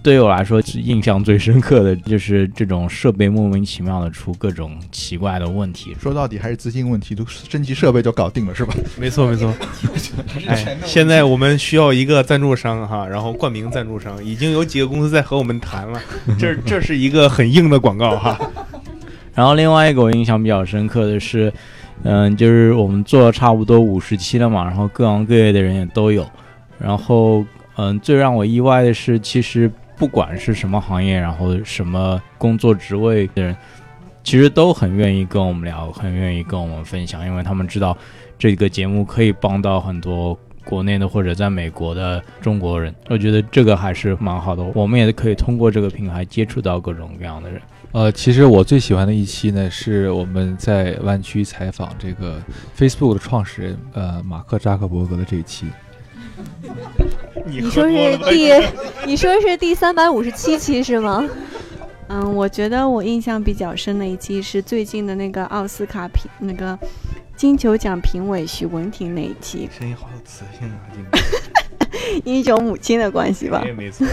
[0.03, 5.95] 对我来说，是印象最深刻的就是这种设备莫名其妙的出各种奇怪的问题。
[5.99, 8.75] 说到底还是资金问题，都升级设备就搞定了，是吧？
[8.99, 9.51] 没 错没错。
[10.47, 15.99] 哎，现在我们需要一个赞助商哈，然后冠名赞助商已经有几个公司在和我们谈了，
[16.37, 18.39] 这这是一个很硬的广告哈。
[19.33, 21.51] 然后另外一个我印象比较深刻的是，
[22.03, 26.25] 嗯，就是我们做了差不多五十期了嘛，然后各行各业的人也都有。
[26.77, 27.45] 然后，
[27.77, 33.55] 嗯，最让我意外的是，其实不管是什么行业，然后什么工作职位的人，
[34.23, 37.95] 其实都很愿意跟我们聊，很愿意跟我们分享，因为他们知道
[38.37, 40.37] 这个节目可以帮到很多
[40.71, 42.95] 国内的或者在美国的中国人。
[43.09, 47.61] 我觉得这个还是蛮好的，我们也可以通过这个平台接触到各种各样的人。
[47.91, 52.41] 呃，其实我最喜欢的一期呢，是我们在湾区采访这个
[52.77, 55.65] Facebook 的创始人，呃，马克扎克伯格的这一期。
[57.45, 58.49] 你你说是第，
[59.05, 61.27] 你说是第三百五十七期是吗？
[62.11, 66.77] 嗯，我觉得我印象比较深的一期是最近的那个奥斯卡评那个
[67.37, 72.21] 金球奖评委许文婷那一期，声音好有磁性啊，今天。
[72.25, 73.63] 一种母亲的关系吧。
[73.65, 74.05] 哎，没错。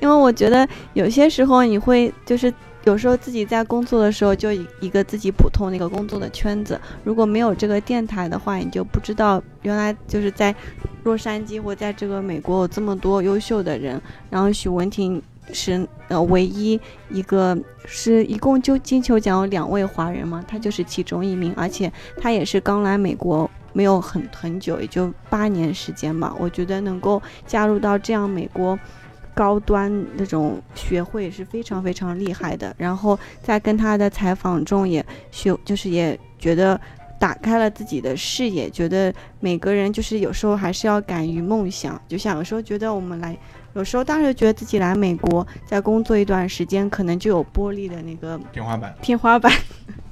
[0.00, 2.52] 因为我觉得有些时候你会就是
[2.84, 10.54] 有时候自己在工作的时候就一一个自己普通的一个工作的圈子，如果没有这个电台的话，你就不知道原来就是在
[11.02, 14.00] 洛杉矶或在这个美国有这么多优秀的人。
[14.30, 15.20] 然后许文婷
[15.52, 23.50] 是呃唯一一个是一共就金球奖有两位华人嘛，他就是其中一名，而且他也是刚来美国。
[23.74, 26.36] 没有很很久，也就八年时间吧。
[26.38, 28.78] 我觉得能够加入到这样美国
[29.32, 32.74] 高端那种学会是非常非常厉害的。
[32.76, 36.78] 然后在跟他的采访中也学，就是也觉得
[37.18, 41.98] 打开了自己的视野，觉得每个人就是有时候还是要敢于梦想。
[42.06, 43.34] 就像有时候觉得我们来，
[43.74, 49.52] 有时候当时觉得自己来美国在工作一段时间，可能就有玻璃的那个天花板，天花板。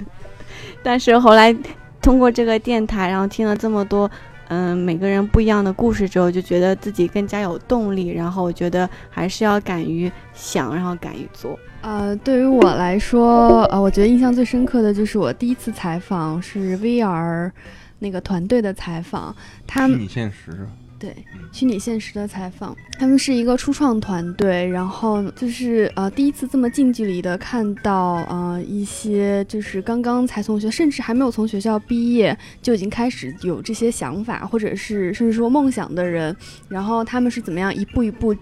[0.83, 1.55] 但是后来
[2.01, 4.11] 通过这个电台，然后听了这么多。
[4.53, 8.09] 嗯，每个人不一样的故事之后，就觉得自己更加有动力。
[8.09, 11.57] 然后我觉得还是要敢于想，然后敢于做。
[11.83, 17.53] 呃，对于我来说，呃，我觉得印象最深刻的就是我第一次采访是 VR
[18.01, 19.33] 那个团队的采访，
[19.69, 20.71] 他们虚拟现实是吧？
[21.01, 21.17] 对，
[21.51, 36.37] 虚拟现实的采访，他们是一个初创团队，然后就是呃第一次这么近距离的看到呃一些就是刚刚才从学，甚至还没有从学校毕业就已经开始有这些想法，或者是甚至说梦想的人，
[36.69, 38.37] 然后他们是怎么样一步一步。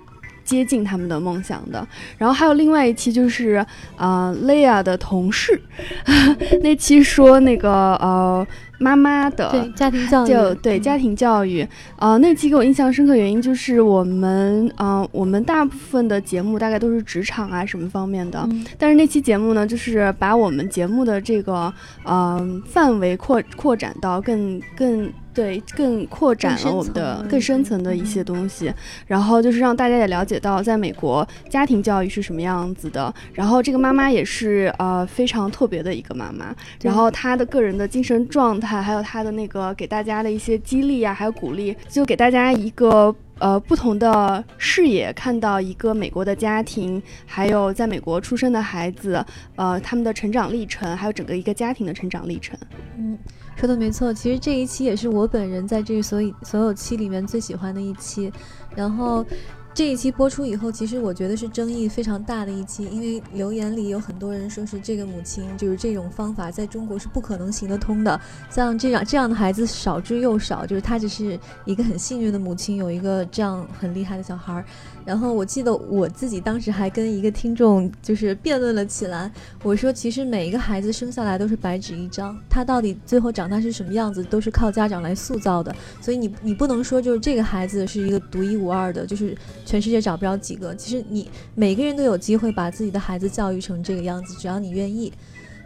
[0.49, 3.65] 接近他们的梦想的，然后还有另外一期就是
[3.99, 5.61] 呃雷亚的同事。
[6.65, 8.47] 那期说那个呃
[8.79, 18.65] 妈妈的对家庭教育，就对家庭教育，呃那期给我印象深刻原因就是我们呃我们大部分的节目大概都是职场啊什么方面的，嗯。
[18.79, 21.71] 但是那期节目呢，就是把我们节目的这个
[22.05, 25.13] 嗯、范围扩扩展到更更。
[25.39, 28.75] 对，更扩展了我们的更深层的一些东西，
[29.07, 33.15] 然后就是让大家也了解到，在美国家庭教育是什么样子的。
[33.33, 49.25] 然后这个妈妈也是呃非常特别的一个妈妈，然后她的个人的精神状态，还有她的那个给大家的一些激励啊，还有鼓励，就给大家一个呃不同的视野看到一个美国的家庭，还有在美国出生的孩子，
[49.55, 52.59] 呃他们的成长历程，还有整个一个家庭的成长历程。
[52.97, 53.17] 嗯，
[53.59, 58.33] 说的没错，其实这一期也是我本人在这所有所有期里面最喜欢的一期，
[58.75, 59.27] 然后。
[59.75, 74.65] 这一期播出以后，其实我觉得是争议非常大的一期，因为留言里有很多人说是这个母亲就是这种方法在中国是不可能行得通的，像这样这样的孩子少之又少，就是她只是一个很幸运的母亲，有一个这样很厉害的小孩儿。
[75.09, 95.11] 然后我记得我自己当时还跟一个听众就是辩论了起来，我说其实每一个孩子生下来都是白纸一张，他到底最后长大是什么样子，都是靠家长来塑造的，所以你你不能说就是这个孩子是一个独一无二的，就是全世界找不着几个，其实你每个人都有机会把自己的孩子教育成这个样子，只要你愿意。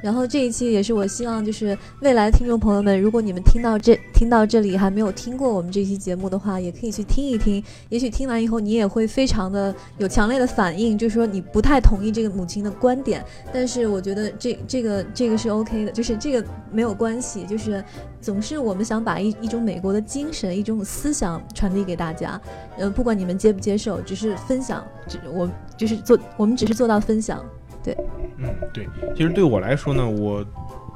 [0.02, 7.62] 然后这一期也是我希望，就是未来的听众朋友们，如果你们听到这听到这里还没有听过我们这期节目的话，也可以去听一听。
[7.88, 13.24] 也许听完以后，你也会非常的有强烈的反应，就是说你不太同意这个母亲的观点。
[13.52, 17.44] 但是我觉得这这个这个是 OK 的，就是这个没有关系。
[17.44, 17.82] 就是
[18.20, 22.40] 总是我们想把一一种美国的精神、一种思想传递给大家。
[22.76, 27.44] 呃，不管你们接不接受，只是分享，只我就是做，我们只是做到分享。
[27.82, 27.96] 对，
[28.38, 30.44] 嗯，对，其实对我来说呢，我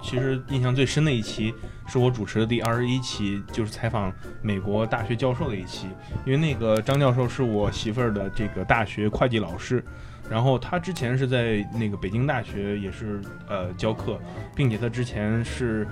[0.03, 1.53] 其实印象最深的一期
[1.87, 5.89] 是我主持的第二十一期，就是采访美国大学教授的一期，
[6.25, 9.83] 因为那个张教授是我媳妇儿的这个大学会计老师，
[10.31, 14.19] 然后他之前是在那个北京大学也是呃教课，
[14.55, 15.89] 并且他之前是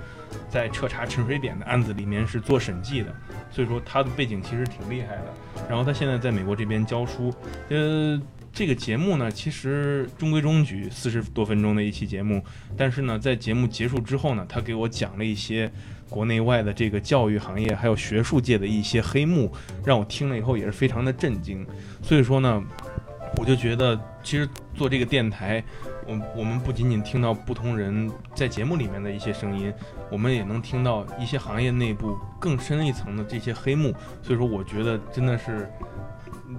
[0.47, 3.13] 在彻查陈水扁的案子里面是做审计的，
[3.51, 5.23] 所以说他的背景其实挺厉害的，
[5.67, 7.33] 然后他现在在美国这边教书，
[7.69, 8.21] 呃。
[8.55, 12.41] 这个节目呢，其实中规中矩，四十多分钟的一期节目。
[12.77, 15.69] 但是呢，在节目结束之后呢，他给我讲了一些
[16.09, 19.51] 国内外的这个教育行业还有学术界的一些黑幕，
[19.83, 21.67] 让我听了以后也是非常的震惊。
[22.01, 22.63] 所以说呢，
[23.37, 25.61] 我就觉得，其实做这个电台，
[26.07, 29.73] 我我们不仅仅听到不同人在节目里面的一些声音，
[30.09, 33.93] 我们也能听到一些行业内部更深一层的这些黑幕。
[34.23, 35.69] 所以说，我觉得真的是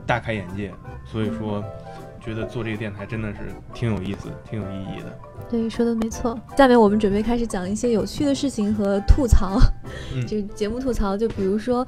[0.07, 0.71] 大开眼界。
[1.11, 1.65] 所以说。
[2.27, 3.39] 觉得做这个电台真的是
[3.73, 5.17] 挺有意思、挺有意义的。
[5.49, 6.37] 对，说的没错。
[6.57, 9.61] 下面我们准备开始讲一些有趣的事情和吐槽，
[10.27, 11.17] 就是节目吐槽。
[11.17, 11.87] 就比如说，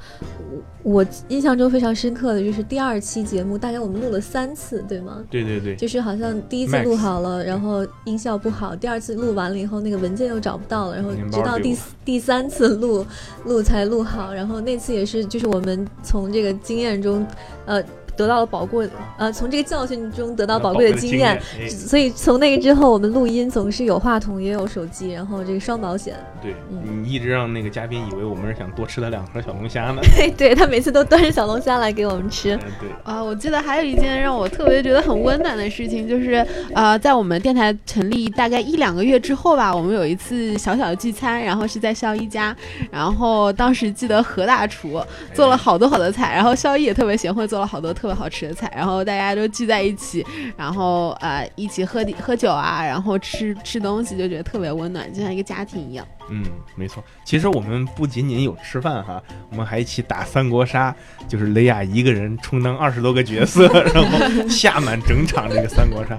[0.85, 5.24] 我印象中非常深刻的就是第二期节目，大概我们录了三次，对吗？
[5.29, 5.74] 对对对。
[5.74, 13.05] 就是好像第一次录好了，然后音效不好；第二次录完了以后，那个文件又找不到了，然后直到第第三次录
[13.44, 14.33] 录才录好。
[14.33, 17.27] 然后那次也是，就是我们从这个经验中，
[17.66, 17.83] 呃。
[18.18, 26.16] 得到了宝贵，呃，从这个教训中得到宝贵的经验，所以从那个之后，我们录音总是有话筒也有手机，然后这个双保险。
[26.42, 30.00] 对，你一直让那个嘉宾以为我们是想多吃他两盒小龙虾呢。
[30.16, 32.57] 对，对他每次都端着小龙虾来给我们吃。
[32.81, 42.54] 对啊，我记得还有一件让我特别觉得很温暖的事情，就是呃，在我们电台成立大概一两个月之后吧，我们有一次小小的聚餐，然后是在肖一家，
[42.90, 45.00] 然后当时记得何大厨
[45.33, 48.08] 做了好多好多菜，然后肖一也特别贤惠，做了好多特。
[48.09, 56.07] 别好吃的菜，然后大家都聚在一起，然后呃一起喝喝酒啊，然后吃吃东西，就觉得特别温暖，就像一个家庭一样。
[56.31, 56.44] 嗯，
[56.75, 57.03] 没错。
[57.25, 60.94] 其实我们不仅仅有吃饭哈，我们还一起打三国杀，
[61.27, 66.18] 就是雷亚一个人充当二十多个角色， 然后下满整场这个三国杀。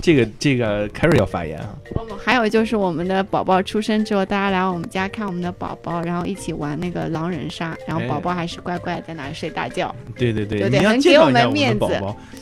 [0.00, 1.76] 这个这个 Carry 要发言啊！
[2.24, 9.94] 还有就是我们的宝宝出生之后，大家来我们家看我们的宝宝，然后一起玩那个狼人杀，然后宝宝还是乖乖在那里睡大觉。
[10.16, 11.86] 对对对，你要给我们面子。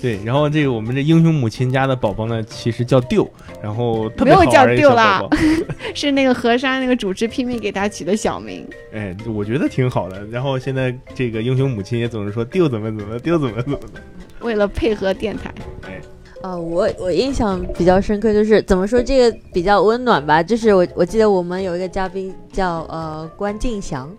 [0.01, 3.29] 对，然后这个我们这英雄母亲家的宝宝呢，其实叫 Diu，
[3.63, 5.23] 然后没有叫 Diu 啦，
[5.95, 8.67] 是那个河山那个主持拼命给他取的小名。
[8.93, 10.25] 哎，我觉得挺好的。
[10.27, 14.01] 然后现在这个英雄母亲也总是说 Diu 怎么怎么，Diu 怎么怎么的，
[14.41, 15.53] 为了配合电台。
[15.83, 16.01] 哎。
[16.43, 24.11] 呃，我我印象比较深刻，就是怎么说这个比较温暖吧，就是我我记得我们有一个嘉宾叫呃关敬祥，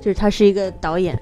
[0.00, 1.20] 就是他是一个导演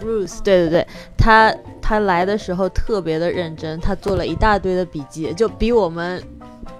[0.00, 6.22] ，Bruce，Bruce，对对对，他他来的时候特别的认真，他做了一大堆的笔记，就比我们。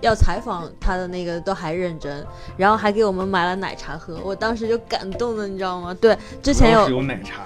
[0.00, 2.24] 要采访他的那个都还认真，
[2.56, 5.94] 然后还给我们买了奶茶喝，我当时就感动的，你知道吗？
[6.00, 7.42] 对，之前有有奶茶，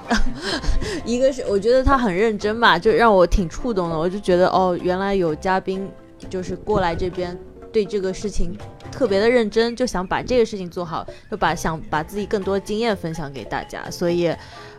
[1.05, 5.89] 一个是我觉得他很认真吧，就让我挺触动的，我就觉得哦，原来有嘉宾
[6.31, 7.37] 就是过来这边
[7.73, 8.57] 对这个事情
[8.93, 14.33] 特别的认真，就想把这个事情做好，就把想把自己更多经验分享给大家，所以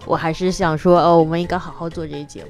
[0.05, 2.49] 我还是想说，哦，我们应该好好做这些节目。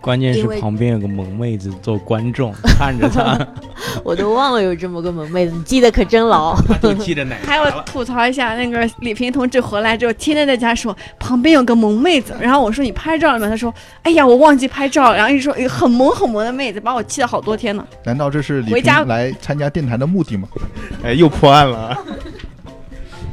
[0.00, 3.38] 关键是旁边有个萌妹子做观众看着他，
[4.02, 6.56] 我都忘了有这么个萌妹子，你记得可真牢。
[6.82, 13.46] 你 记着奶还有吐槽一下，那个李平同志回来之后，天天在家说旁边有个萌妹子，然后我说你拍照了吗？
[13.46, 13.72] 他说
[14.02, 17.86] 哎呀我忘记拍照了，然后一直说哎很萌很萌的妹子，把我气了好多天呢。
[18.04, 20.48] 难道这是李回家平来参加电台的目的吗？
[21.04, 21.98] 哎，又破案了啊。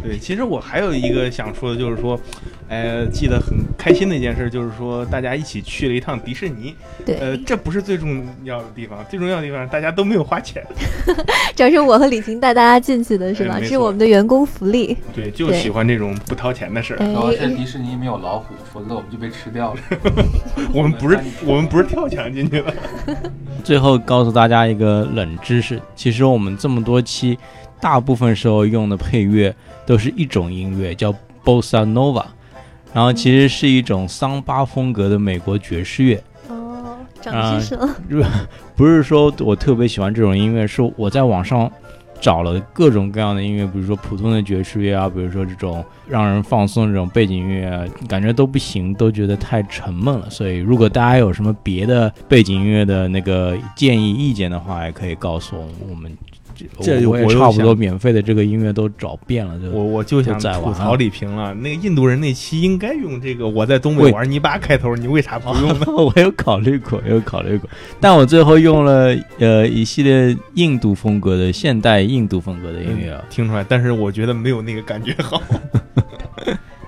[0.03, 2.19] 对，其实我还有一个想说的，就是说，
[2.69, 6.75] 呃，记得很开心的一件事，就是说大家一起去了一趟迪士尼。
[7.05, 10.61] 对，呃，这不是最重要的地方，最重要的地方大家都没有花钱。
[11.55, 13.55] 这是我和李婷带大家进去的是吧？
[13.55, 14.97] 哎没错这是我们的员工福利。
[15.13, 16.97] 对，就喜欢这种不掏钱的事儿。
[16.99, 19.79] 哎主要是迪士尼没有老虎，否则我们就被吃掉了。
[20.73, 22.73] 我们不是我们不是跳墙进去的。
[23.63, 27.37] 最后告诉大家一个冷知识，其实我们这么多期，
[27.79, 29.55] 大部分时候用的配乐
[29.85, 31.13] 都是一种音乐，叫
[31.43, 32.23] bossa nova，
[32.97, 36.19] 然后其实是一种桑巴风格的美国爵士乐。
[36.49, 37.87] 哦，长知识了。
[38.75, 41.71] 不是说我特别喜欢这种音乐，是我在网上
[42.19, 50.27] 找了各种各样的音乐，比如说普通的爵士乐啊，比如说这种让人放松这种背景音乐啊，感觉都不行，都觉得太沉闷了。
[50.27, 55.75] 所以如果大家有什么别的背景音乐的那个建议意见的话，也可以告诉我们。
[55.87, 56.11] 我们
[56.81, 65.85] 这我也差不多免费的这个音乐都找遍了，就我我就想吐槽李平了，那个印度人那期应该用这个“我在东北玩泥巴”开头，你为啥不用呢？
[65.91, 73.23] 我有考虑过，有考虑过，但我最后用了呃一系列印度风格的现代印度风格的音乐啊。
[73.29, 75.41] 听出来，但是我觉得没有那个感觉好。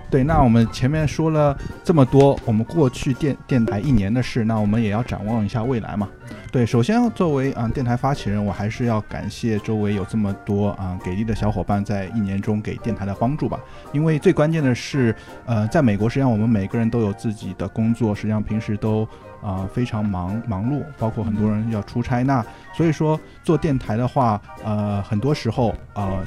[0.09, 6.09] 对，那我们前面说了这么多，我们过去电电台一年的事，那我们也要展望一下未来嘛。
[6.51, 13.59] 对，首先作为啊、电台发起人，我还是要感谢周围有这么多啊、给力的小伙伴在一年中给电台的帮助吧。
[13.91, 19.07] 因为最关键的是，呃，在美国，实际上我们每个人都有自己的工作，实际上平时都
[19.43, 22.23] 啊、非常忙忙碌，包括很多人要出差。
[22.23, 22.43] 那
[22.73, 26.23] 所以说做电台的话，呃，很多时候呃，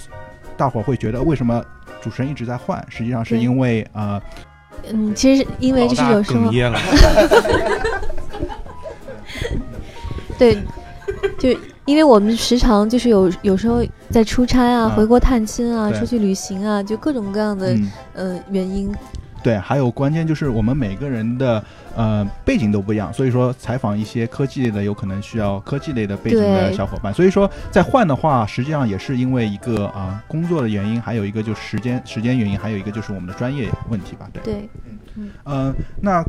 [0.57, 1.62] 大伙儿会觉得为什么
[2.03, 2.84] 主持人一直在换？
[2.88, 4.20] 实际上是因为呃，
[4.90, 6.50] 嗯，其实是因为就是有时候。
[10.38, 10.59] 对，
[11.38, 11.50] 就
[11.84, 18.92] 因为我们时常就是有有时候在出差啊、啊回国探亲啊、对出去旅行啊，就各种各样的嗯，呃原因。
[19.43, 21.62] 对，还有关键就是我们每个人的
[21.97, 27.12] 呃背景都不一样，所以说采访一些科技类的，有可能需要科技类的背景的小伙伴。
[27.12, 34.28] 所以说在换的话，实际上也是因为一个啊、工作的原因，还有一个就是时间时间原因，还有一个就是我们的专业问题吧。
[34.32, 34.68] 对，对，
[35.45, 36.24] 嗯、那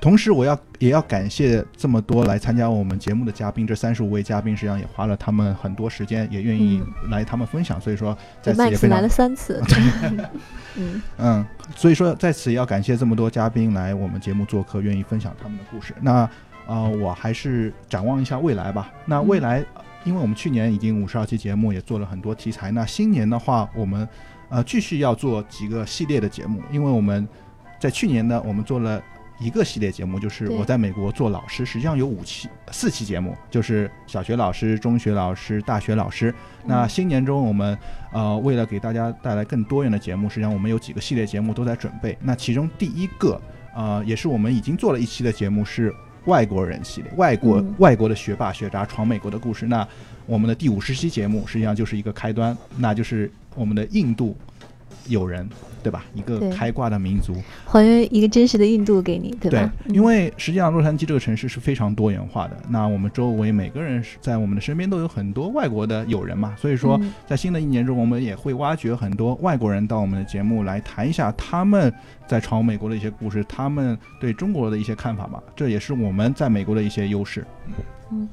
[0.00, 9.62] 同时我要也要感谢这么多来参加我们节目的嘉宾，这三十五位嘉宾实际上也花了他们很多时间，也愿意来他们分享，所以说在此也非常来了三次。
[10.76, 11.46] 嗯， 嗯，
[11.76, 15.94] 所以说在此也要感谢这么多嘉宾来我们节目做客，愿意分享他们的故事。
[16.00, 16.28] 那
[16.66, 18.90] 呃，我还是展望一下未来吧。
[19.04, 22.70] 那未来，呃因为我们去年已经五十二期节目，也做了很多题材。
[22.70, 24.08] 那新年的话，我们
[24.48, 27.28] 呃继续要做几个系列的节目，因为我们
[27.78, 28.98] 在去年呢，我们做了。
[29.40, 36.32] 一个系列节目就是我在美国做老师，实际上有五期、四期节目，就是小学老师、中学老师、大学老师。
[36.66, 37.76] 那新年中我们
[38.12, 42.16] 呃，为了给大家带来更多元的节目，实际上我们有几个系列节目都在准备。
[42.20, 43.40] 那其中第一个，
[43.74, 45.94] 呃，也是我们已经做了一期的节目是
[46.26, 49.66] 外国人系列，外国、嗯外国的学霸学渣闯美国的故事。
[49.66, 49.88] 那
[50.26, 54.36] 我们的第五十期节目实际上就是一个开端，那就是我们的印度
[55.10, 55.46] 友人，
[55.82, 56.04] 对吧？
[56.14, 57.34] 一个开挂的民族。
[57.66, 59.72] 还原一个真实的印度给你，对吧？
[59.84, 62.56] 对因为实际上洛杉矶这个城市是非常多元化的。
[62.68, 71.92] 那我们周围每个人是在我们的身边都有很多外国的友人嘛，所以说嗯在新的一年中，我们也会挖掘很多外国人到我们的节目来谈一下他们
[72.26, 75.42] 在闯美国的一些故事，他们对中国的一些看法吧。
[75.54, 77.44] 这也是我们在美国的一些优势。
[78.12, 78.28] 嗯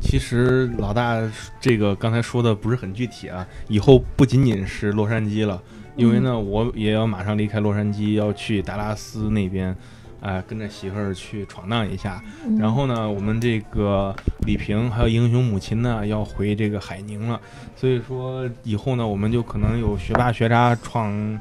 [0.00, 1.22] 其实老大
[1.60, 5.62] 这个刚才说的不是很具体啊，以后不仅仅是洛杉矶了，
[5.96, 9.76] 因为呢，我也要马上离开洛杉矶，要去达拉斯那边，
[10.20, 12.22] 哎、跟着媳妇儿去闯荡一下。
[12.46, 14.14] 嗯然后呢，我们这个
[14.46, 17.40] 李平还有英雄母亲呢，要回这个海宁了，
[17.76, 21.40] 所以说以后呢，我们就可能有学霸学渣闯。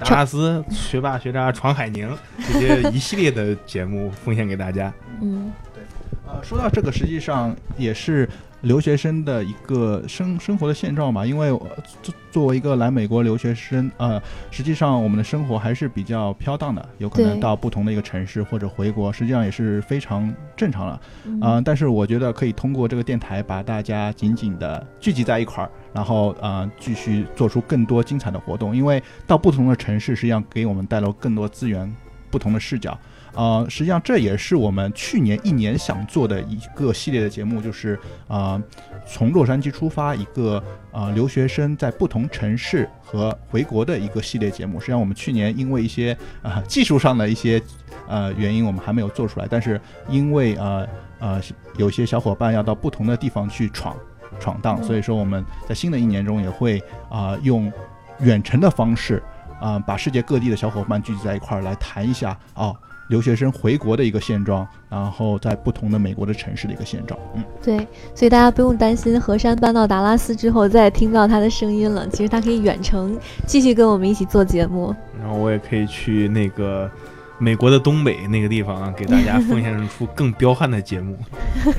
[0.00, 2.08] 达拉斯学霸学渣闯海宁
[2.38, 4.92] 这些一系列的节目奉献给大家。
[5.20, 5.82] 嗯，对
[6.26, 8.28] 呃，说到这个，实际上也是
[8.62, 11.24] 留学生的一个生生活的现状吧。
[11.26, 11.68] 因为我
[12.02, 21.00] 作作为一个来美国留学生，呃，实际上我们的生活还是比较飘荡的，有可能到不同的一个城市或者回国，实际上也是非常正常了。
[21.24, 28.74] 嗯呃，但是我觉得可以通过这个电台把大家紧紧的聚集在一块儿，然后呃继续做出更多精彩的活动。
[28.74, 31.94] 因为到不同的城市，实际上给我们带来更多资源，
[32.30, 32.98] 不同的视角。
[33.34, 38.62] 呃，实际上这也是我们去年一年想做的一个系列的节目，就是呃，
[39.06, 44.78] 从洛杉矶出发，一个呃留学生在不同城市和回国的一个系列节目。
[44.78, 47.62] 实际上我们去年因为一些呃技术上的一些
[48.06, 50.86] 呃原因，我们还没有做出来，但是因为呃
[51.18, 51.40] 呃
[51.78, 53.96] 有些小伙伴要到不同的地方去闯
[54.38, 57.72] 闯荡，所以说我们在新的一年中也会啊、用
[58.20, 59.22] 远程的方式
[59.60, 62.76] 啊、把世界各地的小伙伴聚集在一块儿来谈一下哦。
[63.12, 67.76] 留学生回国的一个现状，然后在不同的美国的城市的一个现状，嗯，对，
[68.14, 72.08] 所以大家不用担心何山搬到达拉斯之后再听到他的声音了。
[72.08, 73.14] 其实他可以远程
[73.46, 74.96] 继续跟我们一起做节目。
[75.20, 76.90] 然后我也可以去那个
[77.36, 81.14] 美国的东北那个地方啊，给大家奉献出更彪悍的节目。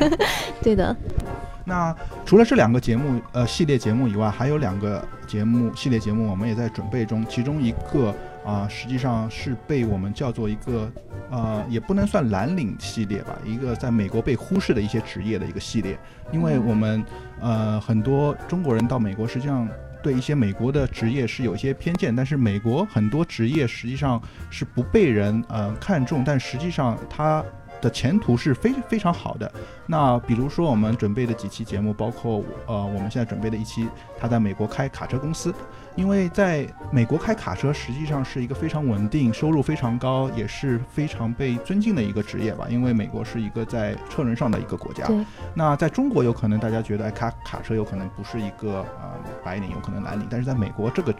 [0.61, 0.95] 对的，
[1.65, 1.95] 那
[2.27, 7.25] 除了这两个节目，呃，系列节目以外，还有两个节目系列节目，我们也在准备中。
[7.27, 8.13] 其中一个
[8.45, 10.91] 啊、实际上是被我们叫做一个，
[11.31, 15.97] 呃，也不能算蓝领系列吧，一个在美国被忽视的一些职业的一个系列。
[16.31, 17.03] 因为我们
[17.39, 19.67] 呃很多中国人到美国，实际上
[20.01, 27.43] 对一些美国的职业是有一些偏见，但是美国很多职业实际上是不被人呃看重，但实际上它
[27.84, 29.51] 的前途是非非常好的。
[29.86, 35.53] 那比如说我们准备的几期节目，包括呃我们现在准备的一期，他在美国开卡车公司，
[35.95, 42.65] 因为在美国开卡车实际上是一个非常稳定、收入非常高，也是非常被尊敬的一个职业吧。
[42.69, 45.05] 因为美国是一个在车轮上的一个国家。
[45.53, 49.11] 那在中国有可能大家觉得哎开卡车有可能不是一个呃
[49.43, 51.13] 白领，有可能蓝领，但是在美国这个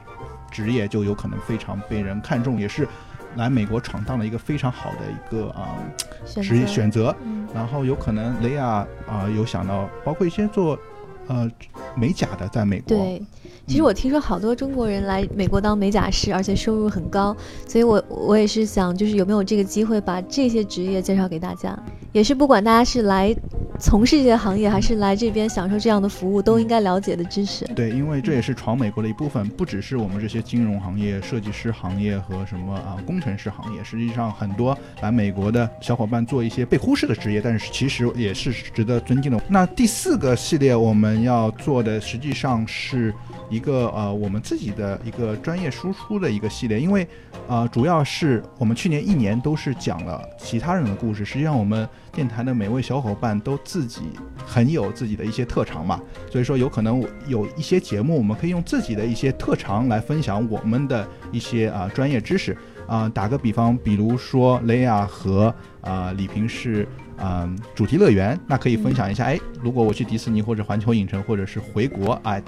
[0.50, 2.88] 职业就有可能非常被人看重，也是
[3.36, 5.78] 来美国闯荡的一个非常好的一个啊、
[6.42, 7.16] 职业选择。
[7.26, 10.76] 嗯然后有可能雷亚啊、有想到，包括一些做
[11.28, 11.48] 呃
[11.96, 12.98] 美甲的，在美国。
[12.98, 13.22] 对，
[13.68, 21.78] 其实我听说好多中国人来美国当美甲师，而且收入很高，所以我我也是想，就是有没有这个机会把这些职业介绍给大家，
[22.14, 23.36] 也是不管大家是来
[23.80, 27.66] 从事这些行业，还是来这边享受这样的服务，都应该了解的知识。
[27.76, 39.42] 对，因为这也是闯美国的一部分，不只是我们这些金融行业、设计师行业和什么啊工程师行业，实际上很多来美国的小伙伴做一些被忽视的职业，但是其实也是值得尊敬的。
[39.50, 43.12] 那第四个系列我们要做的，实际上是
[43.50, 47.08] 一个呃我们自己的一个专业输出的一个系列，因为
[47.48, 54.02] 呃主要是我们去年一年都是讲了其他人的故事，实际上我们电台的每位小伙伴都自己
[54.46, 56.00] 很有自己的一些特长嘛，
[56.32, 62.56] 所以说有可能有一些节目我们可以用自己的一些特长来分享我们的一些啊、专业知识
[62.86, 66.88] 啊、打个比方，比如说雷亚和啊、李平是
[67.18, 72.42] 啊、主题乐园，那可以分享一下，哎，如果我去迪士尼或者环球影城或者是回国，哎。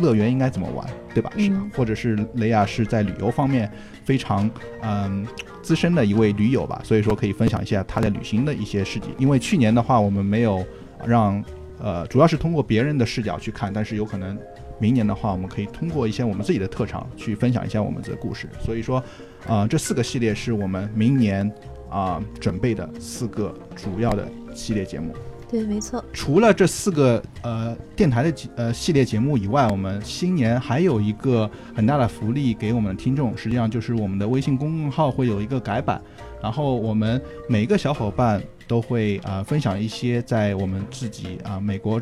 [0.00, 1.30] 乐园应该怎么玩，对吧？
[1.36, 3.70] 是，嗯或者是雷亚是在旅游方面
[4.04, 4.50] 非常
[4.82, 5.26] 嗯
[5.62, 9.08] 资深的一位驴友吧，所以说可以分享一下他在旅行的一些事迹。
[9.18, 10.64] 因为去年的话，我们没有
[11.06, 11.42] 让
[11.78, 14.36] 呃，主要是通过别人的视角去看，但是有可能
[14.78, 18.48] 明年的话，我们可以通过一些我们自己的特长去分享一下我们的故事。
[18.60, 19.02] 所以说，
[19.46, 21.50] 呃，这四个系列是我们明年
[21.88, 25.14] 啊、准备的四个主要的系列节目。
[25.50, 26.04] 对，没错。
[26.12, 36.00] 除了这四个呃电台的节呃系列节目以外，我们新年还有一个很大的福利给我们的听众，实际上就是我们的微信公众号会有一个改版，
[36.40, 42.00] 然后我们每一个小伙伴都会啊、呃分享一些在我们自己啊、美国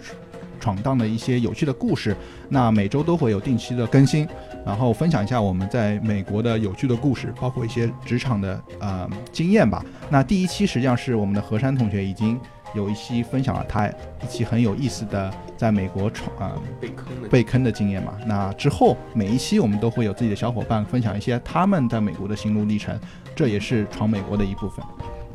[0.61, 2.14] 闯荡的一些有趣的故事，
[2.51, 4.28] 那每周都会有定期的更新，
[4.66, 9.82] 然后分享一下我们在美国的有趣的故事，包括一些职场的呃经验吧。
[10.11, 12.38] 那第一期实际上是我们的何山同学已经
[12.74, 13.88] 有一期分享了他
[14.22, 18.12] 一期很有意思的在美国闯啊、被坑的被坑的经验嘛。
[18.26, 22.98] 那之后每一期我们都会有自己的小伙伴分享一些他们在美国的心路历程，
[23.34, 24.84] 这也是闯美国的一部分。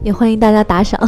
[0.01, 0.99] 也欢迎大家打赏。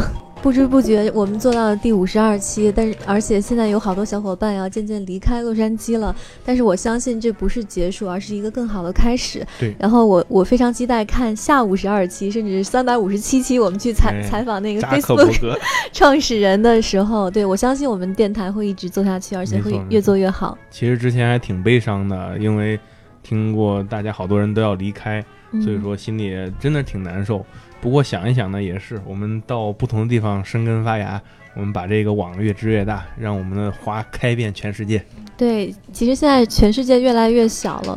[0.46, 6.14] 不知不觉，我们做到了第五十二期，但是而且现在有好多小伙伴要渐渐离开洛杉矶了。
[6.44, 9.44] 但是我相信这不是结束，而是一个更好的开始。
[9.58, 15.58] 对然后我我非常期待看下五十二期，甚至是三百五十七期，我们去采、哎采访那个 Facebook 格，
[15.92, 20.56] 创始人的时候，对我相信我们电台会一直做下去，而且会越做越好。
[20.70, 22.78] 其实之前还挺悲伤的，因为
[23.20, 27.44] 听过大家好多人都要离开，嗯所以说心里真的挺难受。
[27.86, 31.22] 不过想一想呢，也是我们到不同的地方生根发芽，
[31.54, 35.00] 我们把这个网越织越大，让我们的花开遍全世界。
[35.36, 37.96] 对，其实现在全世界越来越小了。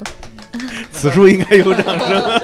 [0.93, 2.39] 此处应该有掌声。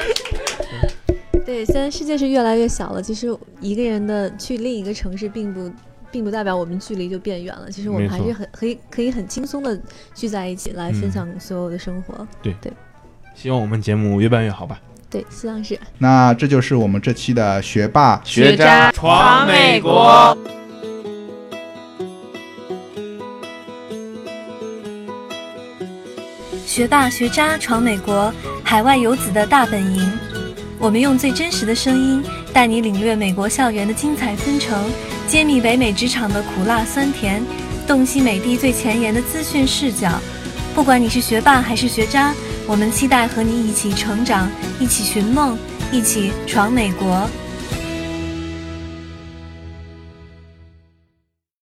[1.46, 3.00] 对，现在世界是越来越小了。
[3.00, 5.72] 其实一个人的去另一个城市，并不
[6.10, 7.70] 并不代表我们距离就变远了。
[7.70, 9.80] 其实我们还是很可以可以很轻松的
[10.14, 12.28] 聚在一起来分嗯享所有的生活。
[12.42, 12.70] 对对
[13.34, 14.78] 希望我们节目越办越好吧。
[15.10, 15.78] 对，希望是。
[15.98, 20.38] 那这就是我们这期的学霸学渣闯美国。
[26.64, 28.32] 学霸学渣闯美国，
[28.62, 30.10] 海外游子的大本营。
[30.78, 34.88] 我们用最真实的声音，带你领略美国校园的精彩纷呈，
[35.26, 37.42] 揭秘北美职场的苦辣酸甜，
[37.86, 40.08] 洞悉美帝最前沿的资讯视角。
[40.74, 42.32] 不管你是学霸还是学渣，
[42.66, 44.48] 我们期待和你一起成长，
[44.78, 45.58] 一起寻梦，
[45.92, 47.28] 一起闯美国。